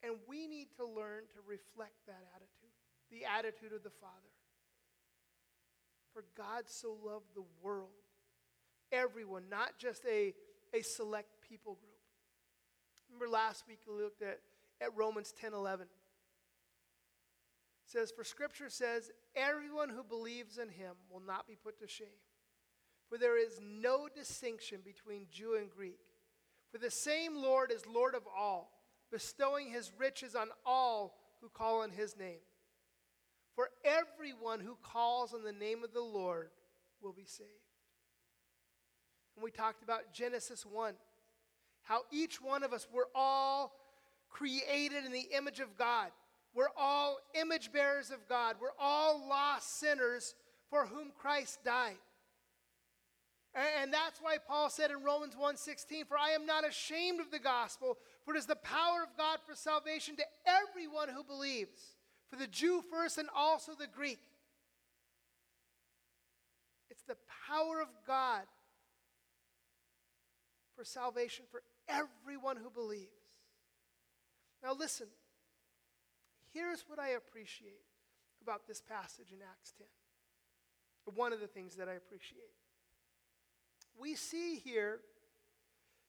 And 0.03 0.15
we 0.29 0.47
need 0.47 0.69
to 0.77 0.85
learn 0.85 1.25
to 1.35 1.39
reflect 1.47 1.95
that 2.07 2.25
attitude, 2.35 2.73
the 3.11 3.25
attitude 3.25 3.73
of 3.75 3.83
the 3.83 3.91
Father. 3.91 4.33
For 6.13 6.25
God 6.37 6.65
so 6.67 6.97
loved 7.05 7.35
the 7.35 7.45
world, 7.63 7.89
everyone, 8.91 9.45
not 9.49 9.79
just 9.79 10.05
a, 10.05 10.35
a 10.75 10.83
select 10.83 11.41
people 11.49 11.75
group. 11.75 11.93
Remember 13.09 13.31
last 13.33 13.65
week 13.69 13.79
we 13.87 14.03
looked 14.03 14.23
at, 14.23 14.41
at 14.81 14.97
Romans 14.97 15.33
10 15.41 15.55
11. 15.55 15.87
It 15.87 15.89
says, 17.87 18.11
For 18.11 18.25
scripture 18.25 18.71
says, 18.71 19.11
everyone 19.37 19.89
who 19.89 20.03
believes 20.03 20.59
in 20.59 20.69
him 20.69 20.95
will 21.11 21.21
not 21.21 21.47
be 21.47 21.57
put 21.63 21.79
to 21.81 21.89
shame. 21.89 22.09
For 23.09 23.19
there 23.19 23.39
is 23.39 23.61
no 23.63 24.09
distinction 24.15 24.81
between 24.85 25.27
Jew 25.31 25.57
and 25.59 25.71
Greek. 25.71 26.01
For 26.71 26.79
the 26.79 26.91
same 26.91 27.37
Lord 27.37 27.71
is 27.71 27.87
Lord 27.87 28.15
of 28.15 28.23
all 28.35 28.72
bestowing 29.13 29.71
his 29.71 29.93
riches 29.99 30.35
on 30.35 30.49
all 30.67 31.15
who 31.41 31.49
call 31.49 31.83
on 31.83 31.91
his 31.91 32.17
name. 32.17 32.41
For 33.55 33.69
everyone 33.85 34.61
who 34.61 34.79
calls 34.83 35.35
on 35.35 35.45
the 35.45 35.53
name 35.53 35.85
of 35.85 35.93
the 35.93 36.01
Lord 36.01 36.49
will 37.03 37.13
be 37.13 37.27
saved. 37.27 37.51
And 39.37 39.45
we 39.45 39.51
talked 39.51 39.83
about 39.83 40.13
Genesis 40.13 40.65
1, 40.65 40.95
how 41.83 42.01
each 42.11 42.41
one 42.41 42.63
of 42.63 42.73
us, 42.73 42.89
we're 42.93 43.05
all 43.15 43.73
created 44.31 45.05
in 45.05 45.13
the 45.13 45.29
image 45.37 45.61
of 45.61 45.77
God. 45.77 46.11
We're 46.55 46.73
all 46.77 47.19
image 47.35 47.73
bearers 47.73 48.11
of 48.11 48.27
God. 48.29 48.57
We're 48.61 48.69
all 48.79 49.29
lost 49.29 49.79
sinners 49.79 50.35
for 50.71 50.87
whom 50.87 51.13
Christ 51.19 51.61
died. 51.65 51.99
And 53.55 53.93
that's 53.93 54.21
why 54.21 54.39
Paul 54.39 54.71
said 54.71 54.91
in 54.91 55.03
Romans 55.03 55.37
1:16, 55.37 56.07
"For 56.07 56.17
I 56.17 56.31
am 56.31 56.47
not 56.47 56.67
ashamed 56.67 57.21
of 57.21 57.31
the 57.31 57.39
gospel, 57.39 57.99
for 58.25 58.35
it 58.35 58.39
is 58.39 58.47
the 58.47 58.57
power 58.57 59.03
of 59.03 59.17
God 59.17 59.41
for 59.47 59.55
salvation 59.55 60.17
to 60.17 60.25
everyone 60.47 61.09
who 61.09 61.25
believes, 61.25 61.97
for 62.29 62.37
the 62.37 62.47
Jew 62.47 62.83
first 62.83 63.19
and 63.19 63.29
also 63.31 63.75
the 63.75 63.87
Greek." 63.87 64.21
It's 66.91 67.03
the 67.03 67.17
power 67.47 67.81
of 67.81 67.89
God 68.05 68.47
for 70.75 70.85
salvation 70.85 71.47
for 71.47 71.63
everyone 71.89 72.57
who 72.57 72.71
believes. 72.71 73.13
Now 74.63 74.73
listen. 74.73 75.11
Here's 76.53 76.87
what 76.87 76.99
I 76.99 77.09
appreciate 77.09 77.87
about 78.43 78.67
this 78.67 78.83
passage 78.83 79.33
in 79.33 79.41
Acts 79.43 79.73
10. 79.73 79.87
One 81.15 81.33
of 81.33 81.41
the 81.41 81.49
things 81.49 81.77
that 81.77 81.89
I 81.89 81.95
appreciate 81.95 82.55
we 83.95 84.15
see 84.15 84.59
here 84.59 85.01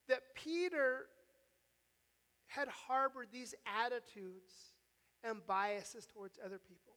that 0.08 0.36
Peter 0.36 1.08
had 2.56 2.68
harbored 2.68 3.28
these 3.32 3.56
attitudes 3.84 4.74
and 5.24 5.46
biases 5.48 6.06
towards 6.06 6.38
other 6.44 6.60
people. 6.60 6.94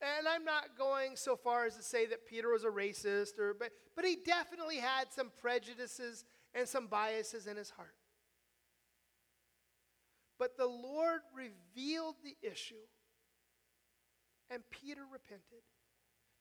And 0.00 0.28
I'm 0.28 0.44
not 0.44 0.78
going 0.78 1.16
so 1.16 1.34
far 1.34 1.66
as 1.66 1.74
to 1.76 1.82
say 1.82 2.06
that 2.06 2.26
Peter 2.26 2.50
was 2.50 2.62
a 2.62 2.68
racist, 2.68 3.38
or, 3.38 3.54
but, 3.54 3.70
but 3.96 4.04
he 4.04 4.16
definitely 4.24 4.76
had 4.76 5.12
some 5.12 5.32
prejudices 5.40 6.24
and 6.54 6.68
some 6.68 6.86
biases 6.86 7.48
in 7.48 7.56
his 7.56 7.70
heart. 7.70 7.94
But 10.38 10.56
the 10.56 10.66
Lord 10.66 11.20
revealed 11.34 12.14
the 12.22 12.36
issue, 12.48 12.76
and 14.50 14.62
Peter 14.70 15.02
repented. 15.12 15.64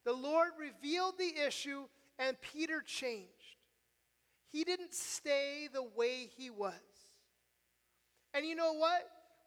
The 0.05 0.13
Lord 0.13 0.51
revealed 0.59 1.15
the 1.17 1.33
issue, 1.47 1.85
and 2.19 2.39
Peter 2.39 2.81
changed. 2.81 3.31
He 4.51 4.63
didn't 4.63 4.93
stay 4.93 5.67
the 5.73 5.83
way 5.83 6.29
he 6.37 6.51
was. 6.51 6.73
And 8.37 8.45
you 8.45 8.53
know 8.53 8.73
what? 8.73 9.01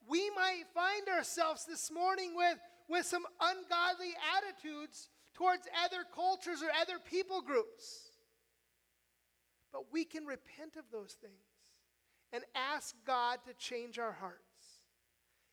We 0.09 0.31
might 0.31 0.65
find 0.75 1.09
ourselves 1.17 1.65
this 1.65 1.93
morning 1.93 2.35
with, 2.35 2.59
with 2.89 3.07
some 3.07 3.23
ungodly 3.41 4.15
attitudes 4.37 5.09
towards 5.33 5.69
other 5.85 6.05
cultures 6.13 6.61
or 6.61 6.71
other 6.81 6.99
people 6.99 7.41
groups. 7.41 8.11
But 9.73 9.93
we 9.93 10.05
can 10.05 10.27
repent 10.27 10.75
of 10.77 10.87
those 10.91 11.13
things 11.13 11.33
and 12.33 12.43
ask 12.57 12.97
God 13.07 13.39
to 13.47 13.55
change 13.55 14.01
our 14.01 14.11
hearts. 14.11 14.41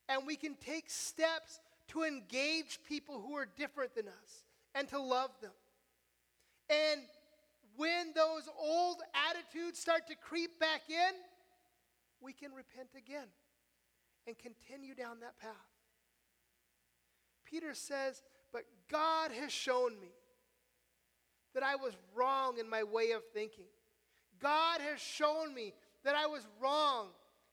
And 0.09 0.25
we 0.25 0.35
can 0.35 0.55
take 0.55 0.89
steps 0.89 1.59
to 1.89 2.05
engage 2.05 2.79
people 2.89 3.21
who 3.21 3.35
are 3.35 3.47
different 3.55 3.93
than 3.93 4.07
us 4.07 4.43
and 4.73 4.87
to 4.87 4.99
love 4.99 5.29
them. 5.43 5.51
And 6.71 7.01
when 7.75 8.13
those 8.15 8.49
old 8.59 8.97
attitudes 9.29 9.77
start 9.77 10.07
to 10.07 10.15
creep 10.15 10.59
back 10.59 10.89
in, 10.89 11.13
we 12.21 12.33
can 12.33 12.51
repent 12.51 12.89
again 12.97 13.27
and 14.25 14.37
continue 14.37 14.93
down 14.93 15.19
that 15.21 15.37
path. 15.39 15.51
Peter 17.45 17.73
says, 17.73 18.21
But 18.51 18.63
God 18.91 19.31
has 19.31 19.51
shown 19.51 19.99
me 19.99 20.11
that 21.53 21.63
I 21.63 21.75
was 21.75 21.93
wrong 22.15 22.57
in 22.59 22.69
my 22.69 22.83
way 22.83 23.11
of 23.11 23.23
thinking. 23.33 23.65
God 24.39 24.81
has 24.81 24.99
shown 24.99 25.53
me 25.53 25.73
that 26.03 26.15
I 26.15 26.27
was 26.27 26.45
wrong 26.61 27.07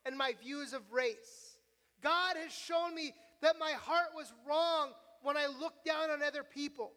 in 0.07 0.17
my 0.17 0.35
views 0.43 0.73
of 0.73 0.83
race. 0.93 1.59
God 2.03 2.37
has 2.37 2.53
shown 2.53 2.95
me 2.95 3.13
that 3.41 3.57
my 3.59 3.73
heart 3.73 4.09
was 4.15 4.33
wrong 4.47 4.91
when 5.23 5.37
I 5.37 5.47
looked 5.47 5.87
down 5.87 6.11
on 6.11 6.23
other 6.23 6.43
people. 6.43 6.93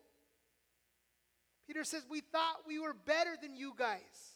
Peter 1.66 1.84
says, 1.84 2.06
We 2.10 2.22
thought 2.22 2.68
we 2.68 2.80
were 2.80 2.94
better 2.94 3.36
than 3.42 3.56
you 3.56 3.74
guys, 3.78 4.36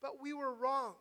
but 0.00 0.22
we 0.22 0.32
were 0.32 0.52
wrong. 0.52 0.94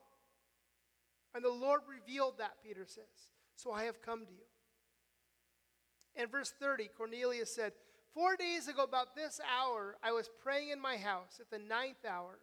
And 1.34 1.44
the 1.44 1.50
Lord 1.50 1.82
revealed 1.88 2.38
that, 2.40 2.62
Peter 2.64 2.86
says. 2.86 3.32
So 3.56 3.72
I 3.72 3.84
have 3.84 4.02
come 4.02 4.26
to 4.26 4.32
you. 4.32 6.22
In 6.22 6.28
verse 6.28 6.54
30, 6.60 6.90
Cornelius 6.98 7.54
said, 7.54 7.74
Four 8.14 8.36
days 8.36 8.68
ago, 8.68 8.84
about 8.84 9.16
this 9.16 9.40
hour, 9.58 9.96
I 10.04 10.12
was 10.12 10.30
praying 10.44 10.70
in 10.70 10.82
my 10.82 10.98
house 10.98 11.40
at 11.40 11.50
the 11.50 11.66
ninth 11.66 12.04
hour. 12.08 12.40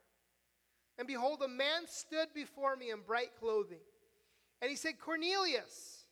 And 0.98 1.06
behold, 1.06 1.42
a 1.44 1.48
man 1.48 1.86
stood 1.86 2.28
before 2.34 2.74
me 2.74 2.90
in 2.90 3.00
bright 3.06 3.36
clothing. 3.38 3.80
And 4.62 4.70
he 4.70 4.76
said, 4.76 4.98
Cornelius, 4.98 6.04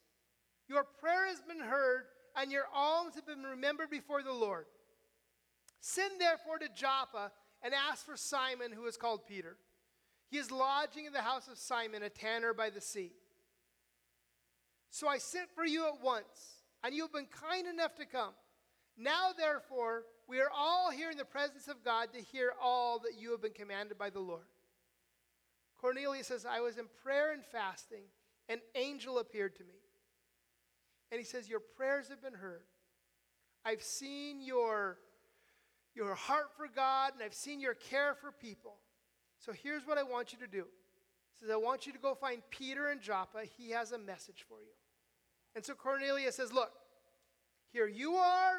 your 0.69 0.85
prayer 0.85 1.27
has 1.29 1.41
been 1.41 1.61
heard, 1.61 2.05
and 2.37 2.53
your 2.53 2.67
alms 2.75 3.15
have 3.15 3.27
been 3.27 3.43
remembered 3.43 3.91
before 3.91 4.23
the 4.23 4.33
Lord. 4.33 4.67
Send 5.81 6.21
therefore 6.21 6.59
to 6.59 6.69
Joppa 6.69 7.33
and 7.63 7.73
ask 7.73 8.05
for 8.05 8.17
Simon, 8.17 8.73
who 8.73 8.87
is 8.87 8.97
called 8.97 9.27
Peter. 9.27 9.57
He 10.29 10.39
is 10.39 10.51
lodging 10.51 11.07
in 11.07 11.13
the 11.13 11.23
house 11.23 11.49
of 11.49 11.59
Simon, 11.59 12.03
a 12.03 12.09
tanner 12.09 12.53
by 12.53 12.71
the 12.71 12.81
sea. 12.81 13.13
So 14.91 15.09
I 15.09 15.19
sent 15.19 15.51
for 15.55 15.65
you 15.65 15.87
at 15.87 16.03
once, 16.03 16.63
and 16.83 16.95
you 16.95 17.03
have 17.03 17.13
been 17.13 17.27
kind 17.27 17.67
enough 17.67 17.95
to 17.97 18.07
come. 18.07 18.33
Now, 18.97 19.31
therefore, 19.37 20.05
we 20.29 20.41
are 20.41 20.51
all 20.55 20.91
here 20.91 21.11
in 21.11 21.19
the 21.19 21.25
presence 21.25 21.69
of 21.69 21.85
God 21.85 22.13
to 22.15 22.21
hear 22.21 22.53
all 22.61 22.99
that 23.01 23.19
you 23.19 23.31
have 23.33 23.43
been 23.43 23.53
commanded 23.53 23.99
by 23.99 24.11
the 24.11 24.21
Lord. 24.21 24.47
Cornelius 25.81 26.29
says, 26.29 26.47
I 26.47 26.61
was 26.61 26.79
in 26.79 26.87
prayer 27.03 27.33
and 27.33 27.45
fasting. 27.45 28.05
An 28.49 28.61
angel 28.75 29.19
appeared 29.19 29.55
to 29.57 29.65
me. 29.65 29.75
And 31.13 31.19
he 31.19 31.25
says, 31.25 31.49
Your 31.49 31.61
prayers 31.61 32.09
have 32.09 32.23
been 32.23 32.35
heard. 32.35 32.63
I've 33.65 33.83
seen 33.83 34.41
your 34.41 34.99
your 35.95 36.15
heart 36.15 36.49
for 36.57 36.69
God, 36.69 37.15
and 37.15 37.23
I've 37.23 37.35
seen 37.35 37.59
your 37.59 37.75
care 37.75 38.15
for 38.15 38.31
people. 38.31 38.77
So 39.39 39.53
here's 39.53 39.87
what 39.87 39.99
I 39.99 40.03
want 40.03 40.33
you 40.33 40.39
to 40.39 40.47
do. 40.47 40.65
He 41.33 41.45
says, 41.45 41.51
I 41.51 41.57
want 41.57 41.87
you 41.87 41.93
to 41.93 41.99
go 41.99 42.15
find 42.15 42.43
Peter 42.51 42.91
in 42.91 43.01
Joppa. 43.01 43.43
He 43.59 43.71
has 43.71 43.93
a 43.93 43.99
message 43.99 44.45
for 44.49 44.59
you. 44.61 44.73
And 45.55 45.65
so 45.65 45.75
Cornelius 45.75 46.37
says, 46.37 46.53
Look, 46.53 46.71
here 47.73 47.87
you 47.87 48.15
are, 48.15 48.55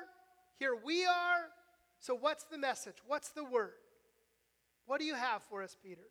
here 0.60 0.76
we 0.76 1.06
are. 1.06 1.48
So 2.00 2.16
what's 2.16 2.44
the 2.46 2.58
message? 2.58 2.96
What's 3.08 3.30
the 3.30 3.44
word? 3.44 3.74
What 4.86 5.00
do 5.00 5.06
you 5.06 5.16
have 5.16 5.42
for 5.50 5.64
us, 5.64 5.76
Peter? 5.82 6.08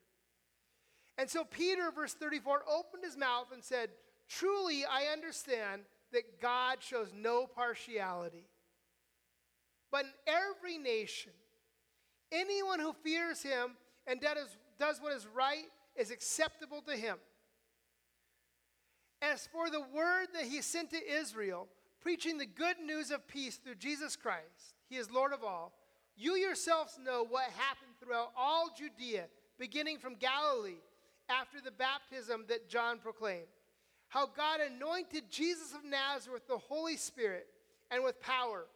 And 1.16 1.30
so 1.30 1.44
Peter, 1.44 1.90
verse 1.94 2.12
34, 2.12 2.64
opened 2.68 3.04
his 3.04 3.16
mouth 3.16 3.46
and 3.52 3.62
said, 3.64 3.90
Truly 4.28 4.84
I 4.84 5.12
understand 5.12 5.82
that 6.12 6.40
God 6.40 6.78
shows 6.80 7.12
no 7.14 7.46
partiality 7.46 8.48
but 9.90 10.04
in 10.04 10.10
every 10.26 10.78
nation, 10.78 11.32
anyone 12.32 12.80
who 12.80 12.92
fears 12.92 13.42
him 13.42 13.76
and 14.06 14.20
does, 14.20 15.00
what 15.00 15.14
is 15.14 15.26
right 15.34 15.66
is 15.96 16.10
acceptable 16.10 16.82
to 16.82 16.92
him. 16.92 17.16
As 19.22 19.48
for 19.50 19.70
the 19.70 19.80
word 19.80 20.28
that 20.34 20.44
he 20.44 20.60
sent 20.62 20.90
to 20.90 21.10
Israel, 21.10 21.68
preaching 22.00 22.38
the 22.38 22.46
good 22.46 22.76
news 22.84 23.10
of 23.10 23.26
peace 23.26 23.56
through 23.56 23.76
Jesus 23.76 24.14
Christ, 24.14 24.74
he 24.88 24.96
is 24.96 25.10
Lord 25.10 25.32
of 25.32 25.42
all, 25.42 25.72
you 26.16 26.36
yourselves 26.36 26.98
know 27.04 27.26
what 27.28 27.44
happened 27.44 27.92
throughout 28.00 28.32
all 28.36 28.70
Judea, 28.76 29.24
beginning 29.58 29.98
from 29.98 30.14
Galilee 30.14 30.82
after 31.28 31.60
the 31.60 31.70
baptism 31.70 32.44
that 32.48 32.68
John 32.68 32.98
proclaimed. 32.98 33.46
How 34.08 34.26
God 34.26 34.60
anointed 34.60 35.24
Jesus 35.30 35.74
of 35.74 35.84
Nazareth 35.84 36.42
with 36.42 36.46
the 36.46 36.58
Holy 36.58 36.96
Spirit 36.96 37.46
and 37.90 38.04
with 38.04 38.20
power 38.20 38.66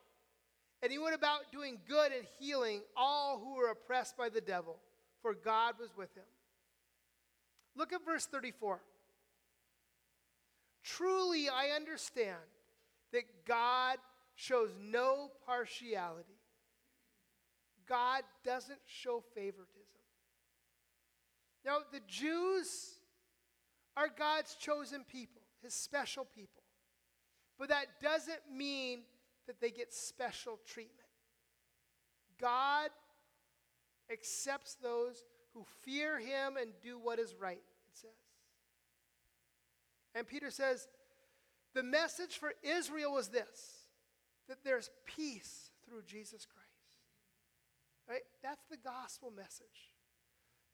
and 0.82 0.90
he 0.90 0.98
went 0.98 1.14
about 1.14 1.52
doing 1.52 1.78
good 1.86 2.12
and 2.12 2.26
healing 2.38 2.80
all 2.96 3.38
who 3.38 3.56
were 3.56 3.70
oppressed 3.70 4.16
by 4.16 4.28
the 4.28 4.40
devil, 4.40 4.78
for 5.22 5.34
God 5.34 5.74
was 5.80 5.90
with 5.96 6.14
him. 6.16 6.24
Look 7.76 7.92
at 7.92 8.04
verse 8.04 8.26
34. 8.26 8.80
Truly, 10.82 11.48
I 11.48 11.76
understand 11.76 12.36
that 13.12 13.22
God 13.46 13.98
shows 14.34 14.70
no 14.80 15.30
partiality. 15.46 16.28
God 17.88 18.22
doesn't 18.44 18.80
show 18.86 19.22
favoritism. 19.34 19.84
Now, 21.64 21.78
the 21.92 22.00
Jews 22.06 22.98
are 23.96 24.08
God's 24.08 24.54
chosen 24.54 25.04
people, 25.04 25.42
his 25.62 25.74
special 25.74 26.24
people. 26.24 26.62
But 27.58 27.68
that 27.68 27.86
doesn't 28.00 28.40
mean 28.50 29.00
that 29.46 29.60
they 29.60 29.70
get 29.70 29.92
special 29.92 30.58
treatment. 30.66 30.96
God 32.40 32.90
accepts 34.10 34.76
those 34.82 35.24
who 35.54 35.64
fear 35.82 36.18
him 36.18 36.56
and 36.60 36.70
do 36.82 36.98
what 36.98 37.18
is 37.18 37.34
right, 37.40 37.56
it 37.58 37.98
says. 37.98 38.10
And 40.14 40.26
Peter 40.26 40.50
says, 40.50 40.88
the 41.74 41.82
message 41.82 42.38
for 42.38 42.52
Israel 42.62 43.12
was 43.12 43.28
this 43.28 43.76
that 44.48 44.64
there's 44.64 44.90
peace 45.06 45.70
through 45.86 46.02
Jesus 46.02 46.44
Christ. 46.44 46.66
Right? 48.08 48.22
That's 48.42 48.64
the 48.68 48.76
gospel 48.76 49.32
message. 49.34 49.92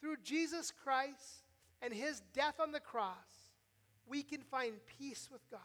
Through 0.00 0.16
Jesus 0.24 0.72
Christ 0.82 1.44
and 1.82 1.92
his 1.92 2.22
death 2.32 2.54
on 2.58 2.72
the 2.72 2.80
cross, 2.80 3.52
we 4.06 4.22
can 4.22 4.40
find 4.40 4.72
peace 4.98 5.28
with 5.30 5.42
God. 5.50 5.60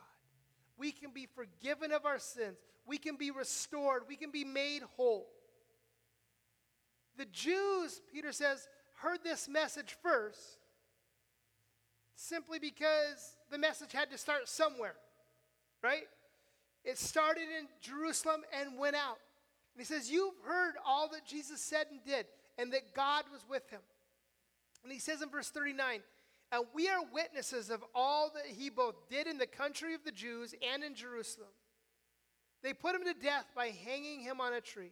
We 0.77 0.91
can 0.91 1.11
be 1.11 1.25
forgiven 1.25 1.93
of 1.93 2.05
our 2.05 2.19
sins. 2.19 2.57
We 2.85 2.97
can 2.97 3.15
be 3.15 3.31
restored. 3.31 4.03
We 4.09 4.17
can 4.17 4.31
be 4.31 4.43
made 4.43 4.81
whole. 4.97 5.27
The 7.17 7.25
Jews, 7.25 8.01
Peter 8.11 8.31
says, 8.31 8.67
heard 9.01 9.19
this 9.23 9.47
message 9.49 9.95
first 10.01 10.57
simply 12.15 12.59
because 12.59 13.35
the 13.49 13.57
message 13.57 13.91
had 13.91 14.11
to 14.11 14.17
start 14.17 14.47
somewhere, 14.47 14.95
right? 15.83 16.03
It 16.83 16.97
started 16.97 17.43
in 17.43 17.67
Jerusalem 17.81 18.41
and 18.59 18.77
went 18.77 18.95
out. 18.95 19.17
And 19.73 19.79
he 19.79 19.85
says, 19.85 20.09
You've 20.09 20.35
heard 20.45 20.75
all 20.85 21.09
that 21.09 21.25
Jesus 21.25 21.61
said 21.61 21.87
and 21.91 22.03
did, 22.03 22.25
and 22.57 22.71
that 22.73 22.93
God 22.93 23.25
was 23.31 23.41
with 23.49 23.69
him. 23.69 23.81
And 24.83 24.91
he 24.91 24.99
says 24.99 25.21
in 25.21 25.29
verse 25.29 25.49
39, 25.49 26.01
And 26.51 26.65
we 26.73 26.89
are 26.89 27.01
witnesses 27.13 27.69
of 27.69 27.83
all 27.93 28.31
that 28.35 28.45
he 28.45 28.69
both 28.69 29.09
did 29.09 29.27
in 29.27 29.37
the 29.37 29.47
country 29.47 29.93
of 29.93 30.03
the 30.03 30.11
Jews 30.11 30.53
and 30.73 30.83
in 30.83 30.95
Jerusalem. 30.95 31.49
They 32.63 32.73
put 32.73 32.95
him 32.95 33.03
to 33.05 33.13
death 33.13 33.45
by 33.55 33.67
hanging 33.67 34.21
him 34.21 34.39
on 34.41 34.53
a 34.53 34.61
tree. 34.61 34.91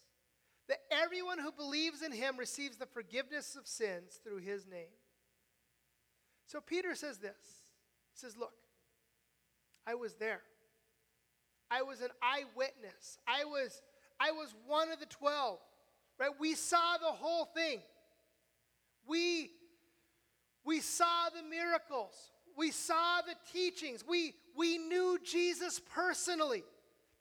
that 0.67 0.79
everyone 0.91 1.39
who 1.39 1.51
believes 1.51 2.01
in 2.01 2.11
him 2.11 2.37
receives 2.37 2.77
the 2.77 2.85
forgiveness 2.85 3.55
of 3.55 3.67
sins 3.67 4.19
through 4.23 4.37
his 4.37 4.65
name. 4.65 4.93
So 6.47 6.59
Peter 6.59 6.95
says 6.95 7.17
this 7.17 7.63
He 8.13 8.19
says, 8.19 8.37
Look, 8.37 8.53
I 9.87 9.95
was 9.95 10.15
there. 10.15 10.41
I 11.69 11.83
was 11.83 12.01
an 12.01 12.09
eyewitness. 12.21 13.17
I 13.25 13.45
was, 13.45 13.81
I 14.19 14.31
was 14.31 14.53
one 14.67 14.91
of 14.91 14.99
the 14.99 15.05
12. 15.05 15.57
Right? 16.19 16.29
We 16.39 16.53
saw 16.53 16.97
the 16.97 17.13
whole 17.13 17.45
thing. 17.45 17.79
We, 19.07 19.49
we 20.65 20.81
saw 20.81 21.29
the 21.29 21.47
miracles. 21.49 22.13
We 22.57 22.71
saw 22.71 23.21
the 23.21 23.35
teachings. 23.53 24.03
We, 24.07 24.35
we 24.55 24.77
knew 24.77 25.17
Jesus 25.23 25.81
personally. 25.95 26.63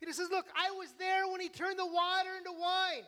Peter 0.01 0.13
says, 0.13 0.29
Look, 0.31 0.47
I 0.57 0.73
was 0.73 0.89
there 0.99 1.29
when 1.29 1.41
he 1.41 1.49
turned 1.49 1.79
the 1.79 1.87
water 1.87 2.31
into 2.37 2.51
wine. 2.53 3.05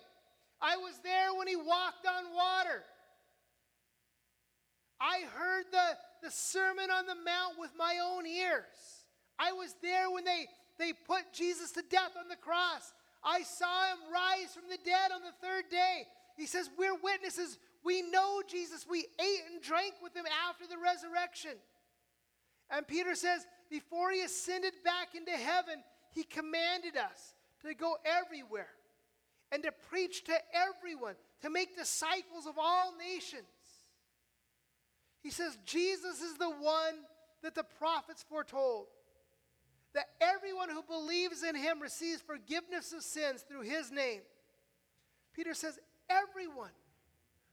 I 0.62 0.76
was 0.76 0.94
there 1.02 1.34
when 1.36 1.48
he 1.48 1.56
walked 1.56 2.06
on 2.06 2.34
water. 2.34 2.84
I 5.00 5.26
heard 5.34 5.64
the, 5.72 5.98
the 6.22 6.30
Sermon 6.30 6.88
on 6.90 7.06
the 7.06 7.16
Mount 7.16 7.58
with 7.58 7.72
my 7.76 7.98
own 8.00 8.24
ears. 8.24 9.02
I 9.38 9.50
was 9.52 9.74
there 9.82 10.08
when 10.10 10.24
they, 10.24 10.46
they 10.78 10.92
put 10.92 11.32
Jesus 11.32 11.72
to 11.72 11.82
death 11.90 12.14
on 12.16 12.28
the 12.28 12.36
cross. 12.36 12.92
I 13.24 13.42
saw 13.42 13.90
him 13.90 13.98
rise 14.12 14.54
from 14.54 14.70
the 14.70 14.78
dead 14.84 15.10
on 15.12 15.22
the 15.22 15.34
third 15.44 15.64
day. 15.68 16.06
He 16.36 16.46
says, 16.46 16.70
We're 16.78 16.94
witnesses. 17.02 17.58
We 17.84 18.02
know 18.02 18.42
Jesus. 18.48 18.86
We 18.88 19.04
ate 19.18 19.42
and 19.50 19.60
drank 19.60 19.94
with 20.00 20.14
him 20.14 20.26
after 20.48 20.68
the 20.68 20.78
resurrection. 20.78 21.58
And 22.70 22.86
Peter 22.86 23.16
says, 23.16 23.44
Before 23.68 24.12
he 24.12 24.22
ascended 24.22 24.72
back 24.84 25.16
into 25.16 25.32
heaven, 25.32 25.82
he 26.12 26.22
commanded 26.22 26.96
us 26.96 27.34
to 27.66 27.74
go 27.74 27.96
everywhere 28.04 28.68
and 29.52 29.62
to 29.62 29.70
preach 29.90 30.24
to 30.24 30.34
everyone, 30.54 31.14
to 31.42 31.50
make 31.50 31.76
disciples 31.76 32.46
of 32.46 32.54
all 32.58 32.94
nations. 32.98 33.44
He 35.22 35.30
says, 35.30 35.56
Jesus 35.64 36.20
is 36.20 36.38
the 36.38 36.50
one 36.50 36.94
that 37.42 37.54
the 37.54 37.64
prophets 37.78 38.24
foretold 38.28 38.86
that 39.94 40.06
everyone 40.20 40.70
who 40.70 40.82
believes 40.82 41.42
in 41.42 41.54
him 41.54 41.80
receives 41.80 42.22
forgiveness 42.22 42.92
of 42.92 43.02
sins 43.02 43.42
through 43.42 43.60
his 43.60 43.92
name. 43.92 44.22
Peter 45.34 45.52
says, 45.54 45.78
everyone 46.08 46.70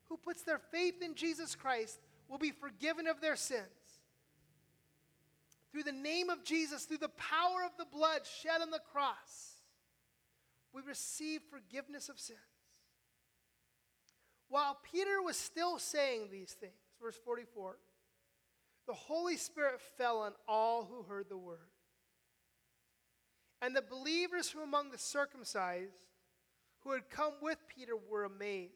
who 0.06 0.18
puts 0.18 0.42
their 0.44 0.58
faith 0.72 1.02
in 1.02 1.16
Jesus 1.16 1.54
Christ 1.56 2.00
will 2.30 2.38
be 2.38 2.52
forgiven 2.52 3.08
of 3.08 3.20
their 3.20 3.36
sins. 3.36 3.66
Through 5.72 5.84
the 5.84 5.92
name 5.92 6.30
of 6.30 6.44
Jesus, 6.44 6.86
through 6.86 6.98
the 6.98 7.10
power 7.10 7.64
of 7.66 7.72
the 7.78 7.86
blood 7.86 8.22
shed 8.42 8.62
on 8.62 8.72
the 8.72 8.82
cross, 8.92 9.59
we 10.74 10.82
receive 10.82 11.42
forgiveness 11.50 12.10
of 12.10 12.20
sins. 12.20 12.40
While 14.50 14.78
Peter 14.92 15.22
was 15.22 15.38
still 15.38 15.78
saying 15.78 16.30
these 16.32 16.54
things, 16.54 16.74
verse 17.02 17.18
44, 17.24 17.78
the 18.88 18.94
Holy 18.94 19.38
Spirit 19.38 19.80
fell 19.98 20.20
on 20.20 20.32
all 20.48 20.86
who 20.86 21.04
heard 21.04 21.30
the 21.30 21.38
word. 21.38 21.70
And 23.62 23.76
the 23.76 23.84
believers 23.84 24.50
from 24.50 24.62
among 24.62 24.92
the 24.92 24.98
circumcised 24.98 26.06
who 26.82 26.94
had 26.94 27.10
come 27.10 27.34
with 27.42 27.58
Peter 27.68 27.94
were 28.10 28.24
amazed 28.24 28.74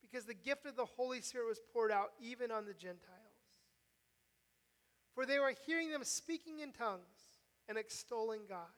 because 0.00 0.24
the 0.24 0.34
gift 0.34 0.66
of 0.66 0.76
the 0.76 0.84
Holy 0.84 1.20
Spirit 1.20 1.48
was 1.48 1.60
poured 1.72 1.90
out 1.90 2.12
even 2.20 2.50
on 2.50 2.64
the 2.64 2.72
Gentiles. 2.72 3.02
For 5.14 5.26
they 5.26 5.38
were 5.38 5.54
hearing 5.66 5.90
them 5.90 6.04
speaking 6.04 6.60
in 6.60 6.72
tongues 6.72 7.00
and 7.68 7.76
extolling 7.76 8.42
God. 8.48 8.68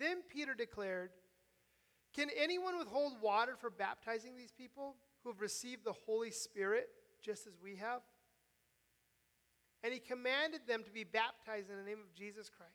Then 0.00 0.22
Peter 0.28 0.54
declared, 0.54 1.10
Can 2.14 2.28
anyone 2.36 2.78
withhold 2.78 3.20
water 3.20 3.54
for 3.54 3.68
baptizing 3.68 4.34
these 4.34 4.50
people 4.50 4.96
who 5.22 5.30
have 5.30 5.42
received 5.42 5.84
the 5.84 5.94
Holy 6.06 6.30
Spirit 6.30 6.88
just 7.22 7.46
as 7.46 7.52
we 7.62 7.76
have? 7.76 8.00
And 9.84 9.92
he 9.92 10.00
commanded 10.00 10.62
them 10.66 10.82
to 10.84 10.90
be 10.90 11.04
baptized 11.04 11.70
in 11.70 11.76
the 11.76 11.84
name 11.84 12.00
of 12.00 12.14
Jesus 12.14 12.48
Christ. 12.48 12.72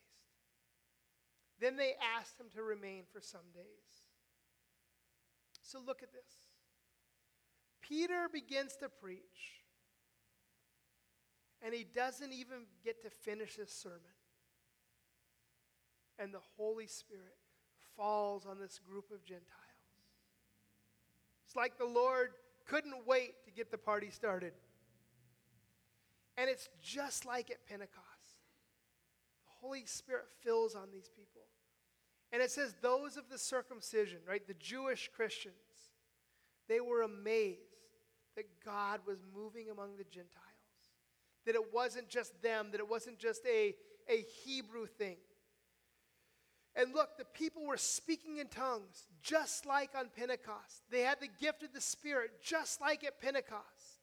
Then 1.60 1.78
they 1.78 1.94
asked 2.18 2.40
him 2.40 2.48
to 2.54 2.62
remain 2.62 3.04
for 3.12 3.22
some 3.22 3.52
days. 3.54 4.04
So 5.64 5.80
look 5.84 6.04
at 6.04 6.14
this. 6.14 6.50
Peter 7.82 8.28
begins 8.32 8.76
to 8.78 8.90
preach, 8.90 9.64
and 11.64 11.74
he 11.74 11.84
doesn't 11.84 12.34
even 12.34 12.66
get 12.84 13.02
to 13.04 13.10
finish 13.10 13.56
his 13.56 13.72
sermon. 13.72 14.15
And 16.18 16.34
the 16.34 16.42
Holy 16.58 16.88
Spirit 16.88 17.36
falls 17.96 18.46
on 18.46 18.60
this 18.60 18.80
group 18.90 19.12
of 19.12 19.24
Gentiles. 19.26 19.52
It's 21.46 21.56
like 21.56 21.78
the 21.78 21.86
Lord 21.86 22.32
couldn't 22.66 23.06
wait 23.06 23.34
to 23.46 23.52
get 23.52 23.72
the 23.72 23.78
party 23.78 24.10
started. 24.10 24.54
And 26.38 26.50
it's 26.50 26.70
just 26.82 27.26
like 27.26 27.50
at 27.50 27.66
Pentecost. 27.66 28.02
The 29.46 29.68
Holy 29.68 29.86
Spirit 29.86 30.26
fills 30.42 30.76
on 30.76 30.90
these 30.92 31.10
people. 31.10 31.42
And 32.32 32.42
it 32.42 32.52
says, 32.52 32.76
those 32.82 33.16
of 33.16 33.30
the 33.30 33.38
circumcision, 33.38 34.20
right, 34.28 34.46
the 34.46 34.56
Jewish 34.56 35.10
Christians, 35.16 35.56
they 36.68 36.80
were 36.80 37.04
amazed 37.04 37.60
that 38.36 38.46
God 38.66 39.00
was 39.08 39.20
moving 39.34 39.70
among 39.70 39.96
the 39.98 40.04
Gentiles. 40.04 40.32
That 41.46 41.56
it 41.56 41.74
wasn't 41.74 42.10
just 42.10 42.42
them, 42.42 42.70
that 42.72 42.80
it 42.80 42.90
wasn't 42.90 43.20
just 43.20 43.46
a, 43.46 43.76
a 44.10 44.26
Hebrew 44.44 44.88
thing. 44.88 45.18
And 46.76 46.94
look, 46.94 47.18
the 47.18 47.26
people 47.26 47.66
were 47.66 47.78
speaking 47.78 48.38
in 48.38 48.48
tongues, 48.48 49.08
just 49.22 49.66
like 49.66 49.92
on 49.98 50.10
Pentecost. 50.16 50.84
They 50.92 51.02
had 51.02 51.22
the 51.22 51.30
gift 51.40 51.64
of 51.64 51.74
the 51.74 51.82
Spirit, 51.82 52.32
just 52.44 52.82
like 52.82 53.04
at 53.04 53.22
Pentecost. 53.22 54.02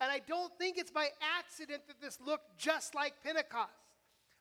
And 0.00 0.10
I 0.10 0.20
don't 0.26 0.52
think 0.58 0.76
it's 0.76 0.90
by 0.90 1.08
accident 1.38 1.82
that 1.88 2.00
this 2.00 2.18
looked 2.24 2.58
just 2.58 2.94
like 2.94 3.14
Pentecost. 3.24 3.70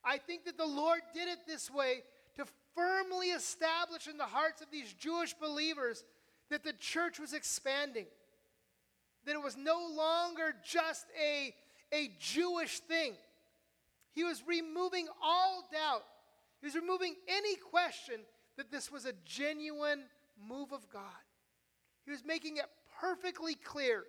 I 0.03 0.17
think 0.17 0.45
that 0.45 0.57
the 0.57 0.65
Lord 0.65 1.01
did 1.13 1.27
it 1.27 1.39
this 1.47 1.69
way 1.69 2.01
to 2.35 2.45
firmly 2.75 3.27
establish 3.27 4.07
in 4.07 4.17
the 4.17 4.25
hearts 4.25 4.61
of 4.61 4.67
these 4.71 4.93
Jewish 4.93 5.33
believers 5.33 6.03
that 6.49 6.63
the 6.63 6.73
church 6.73 7.19
was 7.19 7.33
expanding, 7.33 8.07
that 9.25 9.35
it 9.35 9.41
was 9.41 9.55
no 9.55 9.87
longer 9.95 10.53
just 10.65 11.05
a, 11.21 11.53
a 11.93 12.11
Jewish 12.19 12.79
thing. 12.79 13.13
He 14.13 14.23
was 14.23 14.43
removing 14.45 15.07
all 15.23 15.63
doubt, 15.71 16.03
he 16.61 16.67
was 16.67 16.75
removing 16.75 17.15
any 17.27 17.55
question 17.55 18.21
that 18.57 18.71
this 18.71 18.91
was 18.91 19.05
a 19.05 19.13
genuine 19.25 20.03
move 20.47 20.71
of 20.71 20.87
God. 20.89 21.01
He 22.05 22.11
was 22.11 22.23
making 22.23 22.57
it 22.57 22.65
perfectly 22.99 23.55
clear 23.55 24.03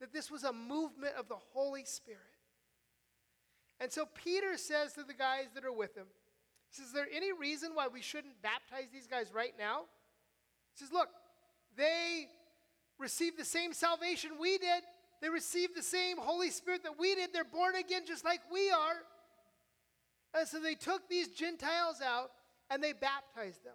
that 0.00 0.12
this 0.12 0.30
was 0.30 0.42
a 0.42 0.52
movement 0.52 1.14
of 1.16 1.28
the 1.28 1.36
Holy 1.52 1.84
Spirit. 1.84 2.20
And 3.80 3.90
so 3.90 4.06
Peter 4.24 4.56
says 4.56 4.94
to 4.94 5.04
the 5.04 5.14
guys 5.14 5.46
that 5.54 5.64
are 5.64 5.72
with 5.72 5.96
him, 5.96 6.06
he 6.70 6.76
says, 6.76 6.86
Is 6.88 6.92
there 6.92 7.06
any 7.14 7.32
reason 7.32 7.70
why 7.74 7.88
we 7.88 8.02
shouldn't 8.02 8.42
baptize 8.42 8.88
these 8.92 9.06
guys 9.06 9.32
right 9.32 9.52
now? 9.58 9.82
He 10.74 10.84
says, 10.84 10.92
Look, 10.92 11.08
they 11.76 12.26
received 12.98 13.38
the 13.38 13.44
same 13.44 13.72
salvation 13.72 14.32
we 14.40 14.58
did. 14.58 14.82
They 15.20 15.28
received 15.28 15.76
the 15.76 15.82
same 15.82 16.16
Holy 16.18 16.50
Spirit 16.50 16.82
that 16.82 16.98
we 16.98 17.14
did. 17.14 17.32
They're 17.32 17.44
born 17.44 17.76
again 17.76 18.02
just 18.06 18.24
like 18.24 18.40
we 18.52 18.70
are. 18.70 19.02
And 20.34 20.48
so 20.48 20.60
they 20.60 20.74
took 20.74 21.08
these 21.08 21.28
Gentiles 21.28 22.00
out 22.00 22.30
and 22.70 22.82
they 22.82 22.92
baptized 22.92 23.64
them. 23.64 23.74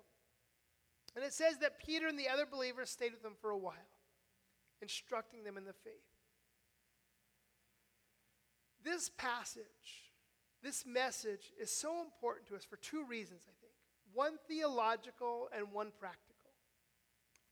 And 1.16 1.24
it 1.24 1.34
says 1.34 1.58
that 1.62 1.80
Peter 1.80 2.08
and 2.08 2.18
the 2.18 2.30
other 2.30 2.46
believers 2.46 2.90
stayed 2.90 3.12
with 3.12 3.24
them 3.24 3.36
for 3.40 3.52
a 3.52 3.58
while. 3.58 3.74
instructing 4.82 5.44
them 5.44 5.58
in 5.58 5.66
the 5.66 5.74
faith. 5.74 5.94
This 8.84 9.10
passage, 9.10 10.14
this 10.64 10.86
message 10.86 11.52
is 11.60 11.72
so 11.72 12.02
important 12.02 12.48
to 12.48 12.56
us 12.56 12.64
for 12.64 12.78
two 12.78 13.04
reasons, 13.06 13.42
I 13.48 13.54
think 13.60 13.74
one 14.14 14.38
theological 14.48 15.50
and 15.56 15.72
one 15.72 15.92
practical. 16.00 16.52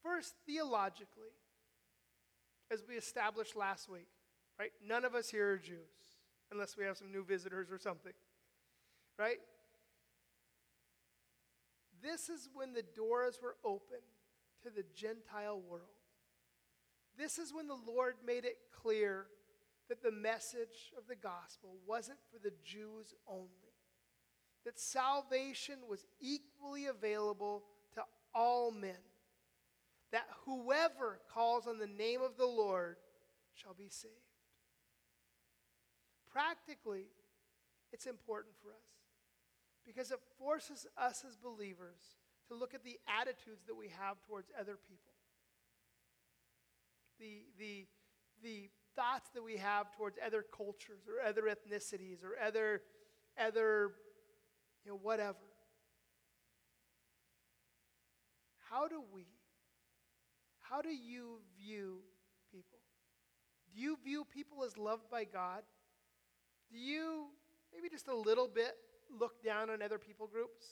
First, 0.02 0.36
theologically, 0.46 1.34
as 2.72 2.84
we 2.88 2.96
established 2.96 3.56
last 3.56 3.90
week, 3.90 4.08
right? 4.60 4.72
None 4.84 5.06
of 5.06 5.16
us 5.16 5.30
here 5.30 5.52
are 5.52 5.58
Jews, 5.58 6.14
unless 6.52 6.78
we 6.78 6.86
have 6.86 6.98
some 6.98 7.12
new 7.12 7.24
visitors 7.24 7.72
or 7.72 7.78
something, 7.78 8.14
right? 9.18 9.40
This 12.02 12.30
is 12.30 12.50
when 12.54 12.74
the 12.74 12.84
doors 12.96 13.40
were 13.42 13.56
open 13.64 14.00
to 14.64 14.70
the 14.70 14.86
Gentile 14.96 15.60
world. 15.60 15.90
This 17.18 17.40
is 17.40 17.54
when 17.54 17.68
the 17.68 17.78
Lord 17.88 18.16
made 18.26 18.46
it 18.46 18.58
clear 18.72 19.28
that 19.90 20.04
the 20.04 20.12
message 20.12 20.92
of 20.98 21.08
the 21.08 21.16
gospel 21.16 21.78
wasn't 21.88 22.20
for 22.32 22.40
the 22.40 22.54
Jews 22.64 23.14
only, 23.28 23.50
that 24.66 24.80
salvation 24.80 25.76
was 25.88 26.06
equally 26.20 26.88
available 26.88 27.64
to 27.94 28.02
all 28.34 28.72
men, 28.72 28.98
that 30.12 30.28
whoever 30.46 31.20
calls 31.34 31.68
on 31.68 31.78
the 31.78 31.88
name 31.88 32.22
of 32.22 32.38
the 32.38 32.46
Lord 32.46 32.98
shall 33.54 33.74
be 33.74 33.90
saved. 33.90 34.14
Practically, 36.32 37.06
it's 37.94 38.08
important 38.08 38.56
for 38.62 38.70
us 38.70 38.95
because 39.86 40.12
it 40.12 40.20
forces 40.40 40.88
us 40.98 41.24
as 41.28 41.36
believers 41.36 42.18
to 42.48 42.56
look 42.56 42.74
at 42.74 42.84
the 42.84 42.98
attitudes 43.20 43.66
that 43.68 43.76
we 43.76 43.90
have 43.90 44.18
towards 44.28 44.52
other 44.60 44.78
people. 44.88 45.14
The, 47.20 47.44
the, 47.58 47.88
the 48.44 48.70
thoughts 48.96 49.30
that 49.34 49.44
we 49.44 49.58
have 49.58 49.92
towards 49.96 50.18
other 50.26 50.44
cultures 50.56 51.08
or 51.08 51.28
other 51.28 51.44
ethnicities 51.44 52.24
or 52.24 52.36
other, 52.46 52.82
other 53.40 53.92
you 54.84 54.92
know, 54.92 55.00
whatever. 55.02 55.38
How 58.70 58.88
do 58.88 59.02
we, 59.14 59.28
how 60.60 60.82
do 60.82 60.90
you 60.90 61.40
view 61.58 62.00
people? 62.52 62.80
Do 63.74 63.82
you 63.82 63.98
view 64.04 64.26
people 64.26 64.64
as 64.64 64.78
loved 64.78 65.10
by 65.10 65.24
God? 65.24 65.64
Do 66.72 66.78
you, 66.78 67.28
maybe 67.74 67.90
just 67.90 68.08
a 68.08 68.16
little 68.16 68.48
bit, 68.48 68.76
look 69.20 69.44
down 69.44 69.70
on 69.70 69.82
other 69.82 69.98
people 69.98 70.28
groups? 70.28 70.66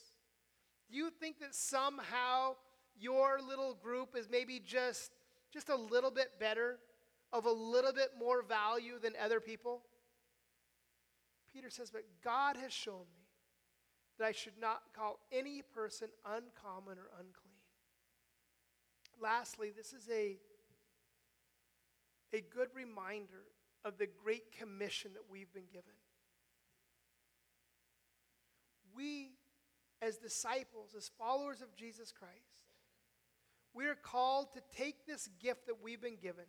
Do 0.90 0.98
you 0.98 1.10
think 1.10 1.40
that 1.40 1.56
somehow 1.56 2.56
your 3.00 3.40
little 3.42 3.74
group 3.74 4.16
is 4.16 4.30
maybe 4.30 4.60
just 4.64 5.12
just 5.54 5.70
a 5.70 5.76
little 5.76 6.10
bit 6.10 6.40
better, 6.40 6.80
of 7.32 7.46
a 7.46 7.52
little 7.52 7.94
bit 7.94 8.10
more 8.18 8.42
value 8.42 8.98
than 9.00 9.14
other 9.24 9.40
people? 9.40 9.84
Peter 11.54 11.70
says, 11.70 11.92
But 11.92 12.06
God 12.24 12.58
has 12.58 12.74
shown 12.74 13.06
me 13.16 13.28
that 14.18 14.26
I 14.26 14.32
should 14.32 14.58
not 14.60 14.82
call 14.96 15.20
any 15.32 15.62
person 15.62 16.08
uncommon 16.26 16.98
or 16.98 17.10
unclean. 17.20 17.54
Lastly, 19.22 19.72
this 19.76 19.94
is 19.94 20.10
a, 20.12 20.38
a 22.34 22.42
good 22.42 22.70
reminder 22.74 23.46
of 23.86 23.98
the 23.98 24.08
great 24.08 24.52
commission 24.52 25.12
that 25.14 25.24
we've 25.30 25.54
been 25.54 25.68
given. 25.72 25.94
We, 28.96 29.32
as 30.02 30.18
disciples, 30.18 30.94
as 30.96 31.10
followers 31.18 31.62
of 31.62 31.76
Jesus 31.76 32.12
Christ, 32.12 32.34
we 33.74 33.86
are 33.88 33.96
called 33.96 34.54
to 34.54 34.62
take 34.76 35.06
this 35.06 35.30
gift 35.42 35.66
that 35.68 35.82
we've 35.82 36.02
been 36.02 36.18
given, 36.22 36.46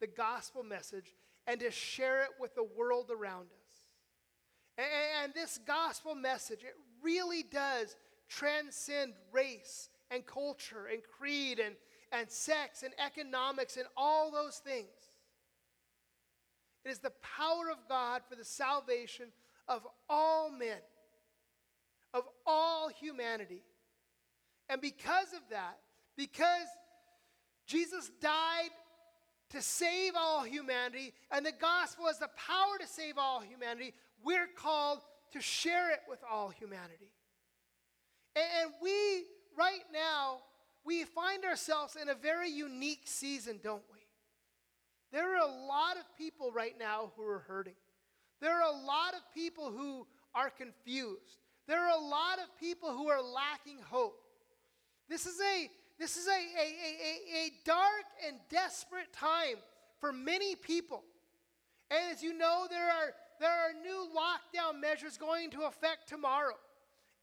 the 0.00 0.06
gospel 0.06 0.62
message, 0.62 1.14
and 1.46 1.60
to 1.60 1.70
share 1.70 2.22
it 2.22 2.30
with 2.38 2.54
the 2.54 2.68
world 2.76 3.10
around 3.10 3.46
us. 3.46 4.84
And, 5.24 5.34
this 5.34 5.58
gospel 5.66 6.14
message, 6.14 6.60
it 6.62 6.74
really 7.02 7.42
does 7.42 7.96
transcend 8.28 9.14
race 9.32 9.88
and 10.10 10.24
culture 10.24 10.86
and 10.90 11.02
creed 11.02 11.58
and, 11.58 11.74
and 12.12 12.30
sex 12.30 12.84
and 12.84 12.94
economics 13.04 13.76
and 13.76 13.86
all 13.96 14.30
those 14.30 14.58
things. 14.58 14.86
It 16.84 16.90
is 16.90 17.00
the 17.00 17.12
power 17.22 17.70
of 17.70 17.88
God 17.88 18.22
for 18.28 18.36
the 18.36 18.44
salvation 18.44 19.26
of 19.66 19.86
all 20.08 20.50
men, 20.50 20.78
of 22.18 22.24
all 22.46 22.88
humanity. 22.88 23.62
And 24.68 24.80
because 24.80 25.32
of 25.32 25.40
that, 25.50 25.78
because 26.16 26.66
Jesus 27.66 28.10
died 28.20 28.70
to 29.50 29.62
save 29.62 30.12
all 30.16 30.44
humanity, 30.44 31.14
and 31.30 31.46
the 31.46 31.52
gospel 31.52 32.06
has 32.06 32.18
the 32.18 32.28
power 32.36 32.78
to 32.80 32.86
save 32.86 33.16
all 33.16 33.40
humanity, 33.40 33.94
we're 34.22 34.48
called 34.56 35.00
to 35.32 35.40
share 35.40 35.90
it 35.90 36.00
with 36.08 36.18
all 36.30 36.50
humanity. 36.50 37.10
And 38.36 38.72
we, 38.82 39.24
right 39.56 39.84
now, 39.92 40.38
we 40.84 41.04
find 41.04 41.44
ourselves 41.44 41.96
in 42.00 42.08
a 42.08 42.14
very 42.14 42.50
unique 42.50 43.02
season, 43.04 43.60
don't 43.62 43.82
we? 43.92 43.98
There 45.12 45.34
are 45.34 45.48
a 45.48 45.66
lot 45.66 45.96
of 45.96 46.04
people 46.16 46.52
right 46.52 46.74
now 46.78 47.12
who 47.16 47.24
are 47.24 47.40
hurting. 47.40 47.74
There 48.40 48.52
are 48.52 48.70
a 48.70 48.86
lot 48.86 49.14
of 49.14 49.20
people 49.34 49.70
who 49.70 50.06
are 50.34 50.50
confused. 50.50 51.38
There 51.68 51.78
are 51.78 51.96
a 51.96 52.02
lot 52.02 52.38
of 52.38 52.58
people 52.58 52.90
who 52.90 53.08
are 53.08 53.22
lacking 53.22 53.78
hope. 53.88 54.18
This 55.08 55.26
is 55.26 55.38
a 55.40 55.70
this 55.98 56.16
is 56.16 56.28
a, 56.28 56.30
a, 56.30 56.34
a, 56.34 57.46
a 57.46 57.52
dark 57.64 58.04
and 58.26 58.36
desperate 58.48 59.12
time 59.12 59.56
for 60.00 60.12
many 60.12 60.54
people. 60.54 61.02
And 61.90 62.12
as 62.12 62.22
you 62.22 62.38
know, 62.38 62.66
there 62.70 62.86
are, 62.86 63.14
there 63.40 63.50
are 63.50 63.72
new 63.82 64.08
lockdown 64.14 64.80
measures 64.80 65.16
going 65.16 65.44
into 65.44 65.62
effect 65.62 66.08
tomorrow. 66.08 66.54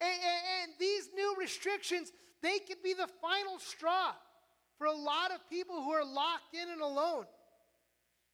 And, 0.01 0.11
and, 0.11 0.63
and 0.63 0.71
these 0.77 1.09
new 1.15 1.35
restrictions, 1.39 2.11
they 2.41 2.59
could 2.59 2.83
be 2.83 2.93
the 2.93 3.07
final 3.21 3.59
straw 3.59 4.11
for 4.77 4.87
a 4.87 4.93
lot 4.93 5.31
of 5.31 5.49
people 5.49 5.81
who 5.81 5.91
are 5.91 6.03
locked 6.03 6.53
in 6.53 6.69
and 6.69 6.81
alone. 6.81 7.25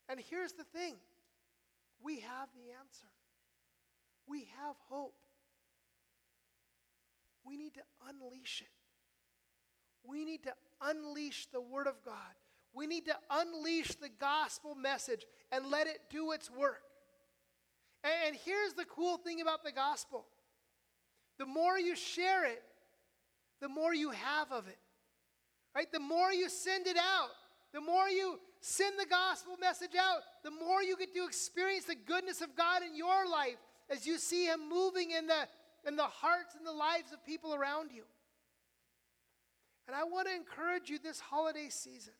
And 0.10 0.20
here's 0.20 0.54
the 0.54 0.64
thing 0.64 0.96
we 2.04 2.22
have 2.22 2.50
the 2.56 2.72
answer, 2.80 3.06
we 4.28 4.48
have 4.60 4.76
hope. 4.90 5.14
We 7.46 7.58
need 7.58 7.74
to 7.76 7.82
unleash 8.08 8.62
it. 8.62 8.72
We 10.04 10.26
need 10.26 10.44
to 10.44 10.54
unleash 10.82 11.48
the 11.52 11.62
Word 11.62 11.88
of 11.88 12.04
God. 12.04 12.14
We 12.74 12.88
need 12.88 13.06
to 13.06 13.16
unleash 13.30 13.96
the 13.96 14.10
gospel 14.20 14.76
message 14.76 15.26
and 15.52 15.68
let 15.68 15.88
it 15.88 16.00
do 16.10 16.32
its 16.32 16.50
work. 16.50 16.82
And 18.04 18.36
here's 18.46 18.74
the 18.74 18.86
cool 18.86 19.18
thing 19.18 19.42
about 19.42 19.64
the 19.64 19.72
gospel 19.72 20.26
the 21.38 21.46
more 21.46 21.80
you 21.80 21.96
share 21.96 22.46
it, 22.46 22.62
the 23.62 23.70
more 23.70 23.94
you 23.94 24.12
have 24.12 24.52
of 24.52 24.68
it. 24.68 24.78
Right? 25.76 25.92
The 25.92 26.00
more 26.00 26.32
you 26.32 26.50
send 26.50 26.86
it 26.86 26.98
out, 26.98 27.30
the 27.74 27.82
more 27.82 28.10
you 28.10 28.40
send 28.60 29.00
the 29.00 29.06
gospel 29.06 29.54
message 29.60 29.96
out, 30.00 30.20
the 30.44 30.52
more 30.52 30.84
you 30.84 30.98
get 30.98 31.16
to 31.16 31.26
experience 31.26 31.86
the 31.86 31.96
goodness 31.96 32.42
of 32.42 32.56
God 32.56 32.84
in 32.84 32.96
your 32.96 33.28
life 33.30 33.58
as 33.90 34.06
you 34.06 34.18
see 34.18 34.46
Him 34.46 34.60
moving 34.70 35.12
in 35.12 35.28
the, 35.28 35.48
in 35.88 35.96
the 35.96 36.04
hearts 36.04 36.56
and 36.56 36.66
the 36.66 36.72
lives 36.72 37.12
of 37.12 37.26
people 37.26 37.54
around 37.54 37.92
you. 37.92 38.04
And 39.88 39.96
I 39.96 40.04
want 40.04 40.28
to 40.28 40.36
encourage 40.36 40.90
you 40.90 41.00
this 41.00 41.20
holiday 41.20 41.70
season. 41.70 42.14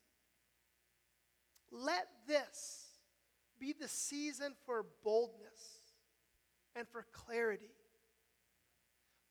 Let 1.72 2.08
this 2.28 2.86
be 3.60 3.74
the 3.80 3.88
season 3.88 4.54
for 4.66 4.86
boldness 5.04 5.82
and 6.76 6.88
for 6.88 7.06
clarity. 7.14 7.76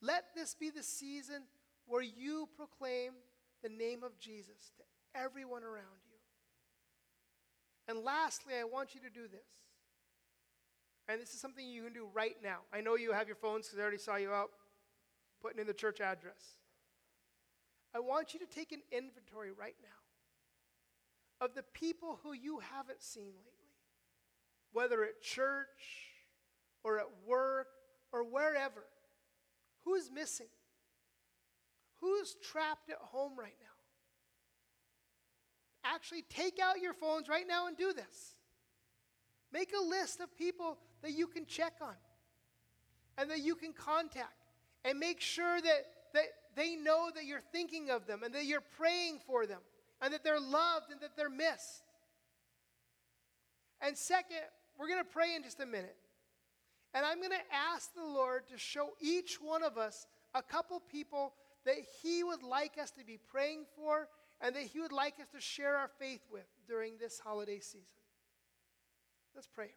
Let 0.00 0.24
this 0.34 0.54
be 0.54 0.70
the 0.70 0.82
season 0.82 1.42
where 1.86 2.02
you 2.02 2.48
proclaim 2.56 3.12
the 3.62 3.68
name 3.68 4.02
of 4.02 4.18
Jesus 4.18 4.72
to 4.78 5.20
everyone 5.20 5.64
around 5.64 6.00
you. 6.08 6.16
And 7.88 8.04
lastly, 8.04 8.54
I 8.58 8.64
want 8.64 8.94
you 8.94 9.00
to 9.00 9.10
do 9.10 9.22
this. 9.22 9.40
And 11.10 11.20
this 11.20 11.34
is 11.34 11.40
something 11.40 11.66
you 11.66 11.82
can 11.82 11.92
do 11.92 12.06
right 12.14 12.36
now. 12.40 12.58
I 12.72 12.80
know 12.80 12.94
you 12.94 13.10
have 13.12 13.26
your 13.26 13.34
phones 13.34 13.66
because 13.66 13.80
I 13.80 13.82
already 13.82 13.98
saw 13.98 14.14
you 14.14 14.30
out 14.30 14.50
putting 15.42 15.58
in 15.58 15.66
the 15.66 15.74
church 15.74 16.00
address. 16.00 16.56
I 17.92 17.98
want 17.98 18.32
you 18.32 18.38
to 18.38 18.46
take 18.46 18.70
an 18.70 18.82
inventory 18.92 19.50
right 19.50 19.74
now 19.82 21.44
of 21.44 21.54
the 21.54 21.64
people 21.74 22.20
who 22.22 22.32
you 22.32 22.60
haven't 22.60 23.02
seen 23.02 23.32
lately, 23.44 23.74
whether 24.72 25.02
at 25.02 25.20
church 25.20 25.66
or 26.84 27.00
at 27.00 27.08
work 27.26 27.66
or 28.12 28.22
wherever. 28.22 28.84
Who's 29.84 30.12
missing? 30.12 30.46
Who's 32.00 32.36
trapped 32.40 32.88
at 32.88 32.98
home 32.98 33.32
right 33.36 33.56
now? 33.60 33.66
Actually, 35.92 36.22
take 36.30 36.60
out 36.60 36.80
your 36.80 36.94
phones 36.94 37.28
right 37.28 37.48
now 37.48 37.66
and 37.66 37.76
do 37.76 37.92
this. 37.92 38.36
Make 39.52 39.72
a 39.72 39.82
list 39.82 40.20
of 40.20 40.36
people 40.36 40.78
that 41.02 41.12
you 41.12 41.26
can 41.26 41.46
check 41.46 41.74
on 41.80 41.94
and 43.18 43.30
that 43.30 43.40
you 43.40 43.54
can 43.54 43.72
contact 43.72 44.34
and 44.84 44.98
make 44.98 45.20
sure 45.20 45.60
that, 45.60 45.86
that 46.14 46.24
they 46.56 46.76
know 46.76 47.10
that 47.14 47.24
you're 47.24 47.42
thinking 47.52 47.90
of 47.90 48.06
them 48.06 48.22
and 48.22 48.34
that 48.34 48.44
you're 48.44 48.62
praying 48.78 49.18
for 49.26 49.46
them 49.46 49.60
and 50.00 50.12
that 50.12 50.24
they're 50.24 50.40
loved 50.40 50.90
and 50.90 51.00
that 51.00 51.16
they're 51.16 51.30
missed. 51.30 51.82
And 53.80 53.96
second, 53.96 54.38
we're 54.78 54.88
going 54.88 55.02
to 55.02 55.10
pray 55.10 55.34
in 55.34 55.42
just 55.42 55.60
a 55.60 55.66
minute. 55.66 55.96
And 56.92 57.04
I'm 57.06 57.18
going 57.18 57.30
to 57.30 57.54
ask 57.54 57.94
the 57.94 58.04
Lord 58.04 58.48
to 58.48 58.58
show 58.58 58.90
each 59.00 59.38
one 59.40 59.62
of 59.62 59.78
us 59.78 60.06
a 60.34 60.42
couple 60.42 60.80
people 60.80 61.34
that 61.64 61.76
He 62.02 62.24
would 62.24 62.42
like 62.42 62.78
us 62.80 62.90
to 62.92 63.04
be 63.04 63.18
praying 63.30 63.64
for 63.76 64.08
and 64.40 64.56
that 64.56 64.64
He 64.64 64.80
would 64.80 64.92
like 64.92 65.14
us 65.20 65.28
to 65.34 65.40
share 65.40 65.76
our 65.76 65.90
faith 65.98 66.22
with 66.32 66.46
during 66.66 66.94
this 66.98 67.20
holiday 67.20 67.60
season. 67.60 68.00
Let's 69.34 69.48
pray. 69.48 69.70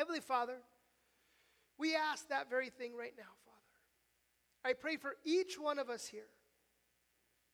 Heavenly 0.00 0.20
Father, 0.20 0.56
we 1.76 1.94
ask 1.94 2.26
that 2.30 2.48
very 2.48 2.70
thing 2.70 2.96
right 2.96 3.12
now, 3.18 3.24
Father. 3.44 4.70
I 4.70 4.72
pray 4.72 4.96
for 4.96 5.16
each 5.26 5.60
one 5.60 5.78
of 5.78 5.90
us 5.90 6.06
here 6.06 6.30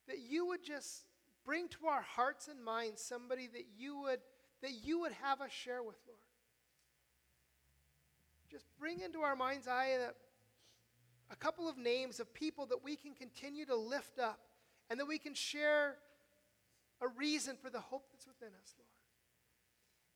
that 0.06 0.20
you 0.20 0.46
would 0.46 0.62
just 0.62 1.06
bring 1.44 1.66
to 1.70 1.88
our 1.88 2.02
hearts 2.02 2.46
and 2.46 2.64
minds 2.64 3.02
somebody 3.02 3.48
that 3.48 3.64
you 3.76 4.00
would 4.02 4.20
that 4.62 4.70
you 4.84 5.00
would 5.00 5.10
have 5.24 5.40
us 5.40 5.50
share 5.50 5.82
with, 5.82 5.96
Lord. 6.06 6.20
Just 8.48 8.66
bring 8.78 9.00
into 9.00 9.22
our 9.22 9.34
mind's 9.34 9.66
eye 9.66 9.96
that 9.98 10.14
a 11.32 11.36
couple 11.36 11.68
of 11.68 11.76
names 11.76 12.20
of 12.20 12.32
people 12.32 12.66
that 12.66 12.84
we 12.84 12.94
can 12.94 13.12
continue 13.12 13.66
to 13.66 13.74
lift 13.74 14.20
up 14.20 14.38
and 14.88 15.00
that 15.00 15.06
we 15.06 15.18
can 15.18 15.34
share 15.34 15.96
a 17.00 17.08
reason 17.08 17.56
for 17.60 17.70
the 17.70 17.80
hope 17.80 18.04
that's 18.12 18.28
within 18.28 18.54
us, 18.62 18.72
Lord. 18.78 18.95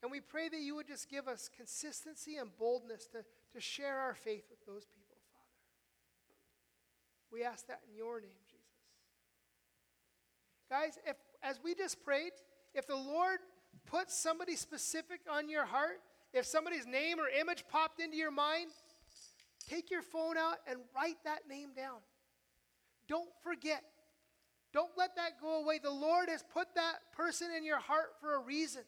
And 0.02 0.10
we 0.10 0.20
pray 0.20 0.48
that 0.48 0.60
you 0.60 0.74
would 0.76 0.86
just 0.86 1.10
give 1.10 1.28
us 1.28 1.50
consistency 1.54 2.36
and 2.36 2.50
boldness 2.58 3.06
to, 3.08 3.24
to 3.52 3.60
share 3.60 3.98
our 3.98 4.14
faith 4.14 4.44
with 4.48 4.64
those 4.66 4.86
people, 4.86 5.18
Father. 5.32 5.50
We 7.30 7.44
ask 7.44 7.66
that 7.66 7.80
in 7.88 7.96
your 7.96 8.20
name, 8.20 8.30
Jesus. 8.48 8.60
Guys, 10.70 10.98
if 11.06 11.16
as 11.42 11.58
we 11.62 11.74
just 11.74 12.02
prayed, 12.04 12.32
if 12.74 12.86
the 12.86 12.96
Lord 12.96 13.38
puts 13.86 14.16
somebody 14.16 14.56
specific 14.56 15.20
on 15.30 15.48
your 15.48 15.64
heart, 15.64 16.00
if 16.32 16.46
somebody's 16.46 16.86
name 16.86 17.18
or 17.18 17.28
image 17.28 17.64
popped 17.68 18.00
into 18.00 18.16
your 18.16 18.30
mind, 18.30 18.70
take 19.68 19.90
your 19.90 20.02
phone 20.02 20.38
out 20.38 20.56
and 20.66 20.78
write 20.94 21.16
that 21.24 21.48
name 21.48 21.70
down. 21.76 21.98
Don't 23.08 23.30
forget. 23.42 23.82
Don't 24.72 24.90
let 24.96 25.16
that 25.16 25.40
go 25.40 25.62
away. 25.62 25.80
The 25.82 25.90
Lord 25.90 26.28
has 26.28 26.44
put 26.54 26.68
that 26.76 26.94
person 27.16 27.48
in 27.56 27.64
your 27.64 27.80
heart 27.80 28.14
for 28.20 28.36
a 28.36 28.40
reason. 28.40 28.82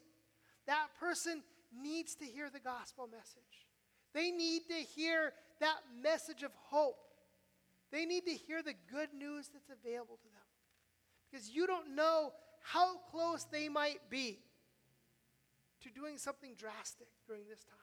That 0.67 0.89
person 1.01 1.43
needs 1.73 2.15
to 2.17 2.25
hear 2.25 2.51
the 2.51 2.61
gospel 2.61 3.09
message. 3.11 3.67
They 4.15 4.31
need 4.31 4.63
to 4.69 4.75
hear 4.75 5.33
that 5.61 5.79
message 6.03 6.43
of 6.43 6.53
hope. 6.71 6.99
They 7.91 8.05
need 8.05 8.25
to 8.27 8.33
hear 8.33 8.63
the 8.63 8.75
good 8.91 9.09
news 9.17 9.49
that's 9.53 9.71
available 9.71 10.17
to 10.17 10.29
them. 10.29 10.43
Because 11.31 11.51
you 11.51 11.67
don't 11.67 11.95
know 11.95 12.33
how 12.63 12.99
close 13.11 13.45
they 13.45 13.69
might 13.69 14.11
be 14.11 14.39
to 15.83 15.91
doing 15.91 16.19
something 16.19 16.55
drastic 16.57 17.09
during 17.27 17.43
this 17.49 17.65
time. 17.65 17.79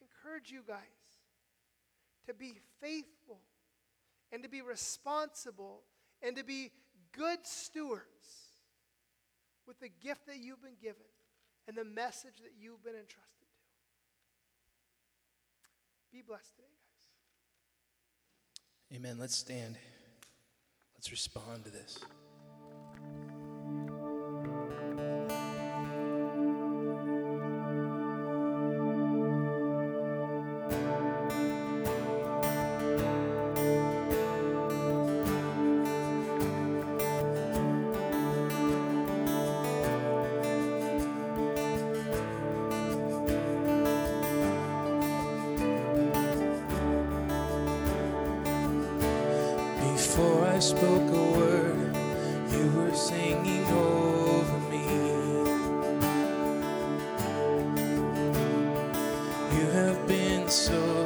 I 0.00 0.04
encourage 0.04 0.50
you 0.50 0.62
guys 0.66 0.78
to 2.26 2.34
be 2.34 2.54
faithful 2.80 3.40
and 4.32 4.42
to 4.42 4.48
be 4.48 4.60
responsible 4.60 5.82
and 6.22 6.36
to 6.36 6.44
be 6.44 6.72
good 7.12 7.38
stewards 7.44 8.47
with 9.68 9.78
the 9.80 9.90
gift 10.02 10.26
that 10.26 10.38
you've 10.38 10.62
been 10.62 10.78
given 10.82 11.04
and 11.68 11.76
the 11.76 11.84
message 11.84 12.38
that 12.42 12.52
you've 12.58 12.82
been 12.82 12.94
entrusted 12.94 13.22
to. 13.40 13.46
Be 16.10 16.22
blessed 16.26 16.56
today, 16.56 16.68
guys. 18.90 18.98
Amen. 18.98 19.18
Let's 19.20 19.36
stand. 19.36 19.76
Let's 20.96 21.10
respond 21.10 21.66
to 21.66 21.70
this. 21.70 21.98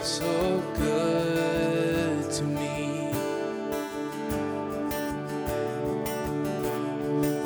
So, 0.05 0.61
good 0.77 2.31
to 2.33 2.43
me. 2.43 3.13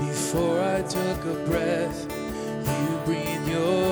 Before 0.08 0.60
I 0.62 0.82
took 0.82 1.24
a 1.24 1.34
breath, 1.46 2.06
you 2.10 3.00
breathed 3.04 3.48
your 3.48 3.85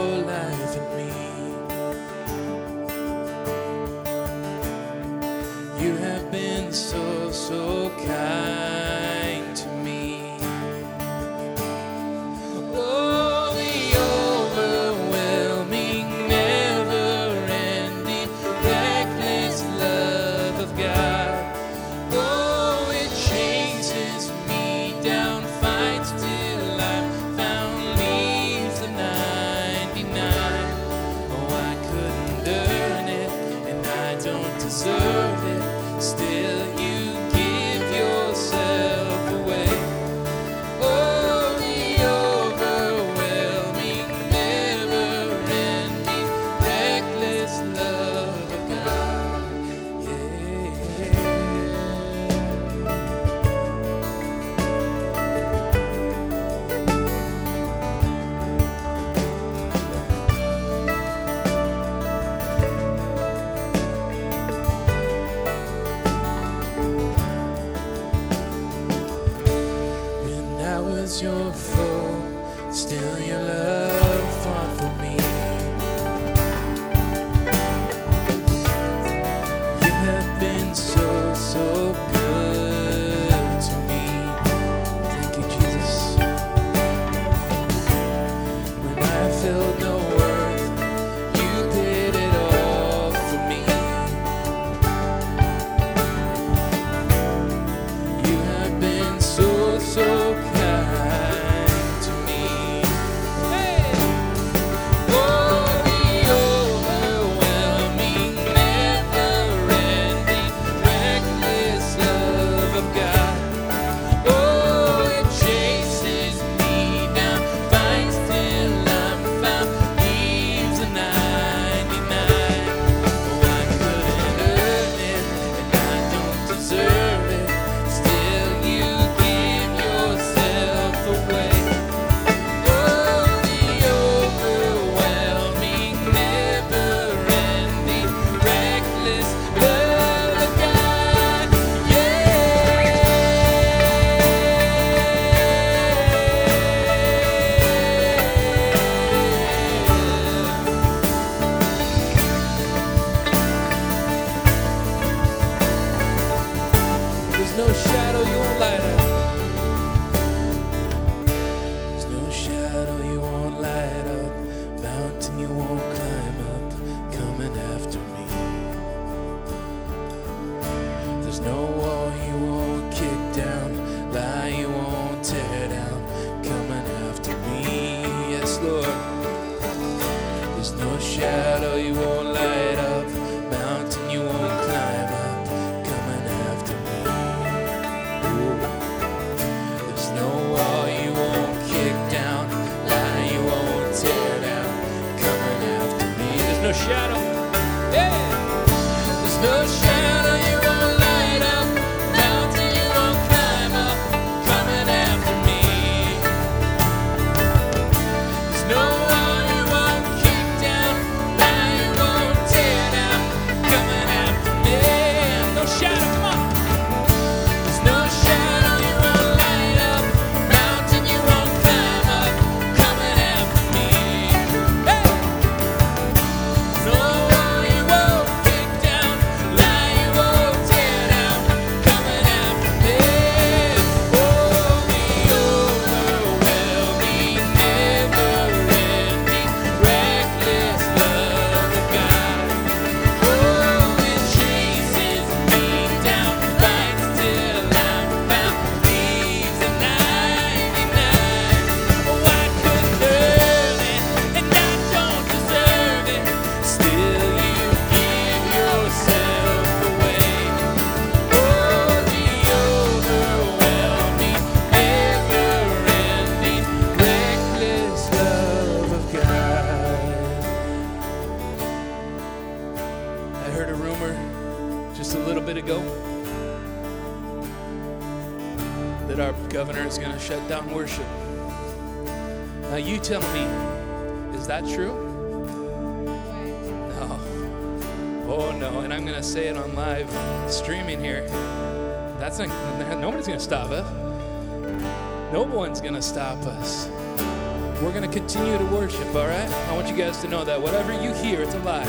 want 299.84 299.98
you 299.98 300.02
guys 300.02 300.18
to 300.22 300.28
know 300.28 300.44
that 300.44 300.62
whatever 300.62 300.94
you 300.94 301.12
hear, 301.12 301.42
it's 301.42 301.54
a 301.54 301.58
lie. 301.58 301.86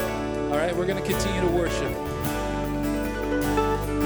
All 0.50 0.58
right, 0.58 0.76
we're 0.76 0.86
going 0.86 1.02
to 1.02 1.10
continue 1.10 1.40
to 1.40 1.48
worship. 1.48 1.90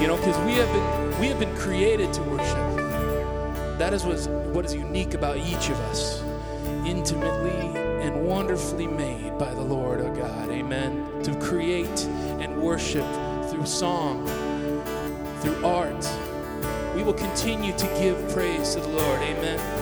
You 0.00 0.06
know, 0.06 0.16
because 0.16 0.38
we 0.46 0.52
have 0.52 0.72
been 0.72 1.20
we 1.20 1.26
have 1.26 1.40
been 1.40 1.56
created 1.56 2.12
to 2.12 2.22
worship. 2.22 3.78
That 3.78 3.92
is 3.92 4.04
what's, 4.04 4.28
what 4.28 4.64
is 4.64 4.74
unique 4.74 5.14
about 5.14 5.38
each 5.38 5.70
of 5.70 5.80
us, 5.90 6.22
intimately 6.86 7.80
and 8.00 8.24
wonderfully 8.24 8.86
made 8.86 9.36
by 9.38 9.52
the 9.52 9.60
Lord 9.60 10.00
our 10.02 10.14
God. 10.14 10.50
Amen. 10.50 11.22
To 11.24 11.34
create 11.40 12.04
and 12.38 12.62
worship 12.62 13.06
through 13.50 13.66
song, 13.66 14.24
through 15.40 15.66
art. 15.66 16.08
We 16.94 17.02
will 17.02 17.14
continue 17.14 17.76
to 17.76 17.86
give 17.98 18.16
praise 18.32 18.74
to 18.74 18.80
the 18.80 18.88
Lord. 18.88 19.20
Amen. 19.20 19.79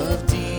Of 0.00 0.26
deep, 0.26 0.57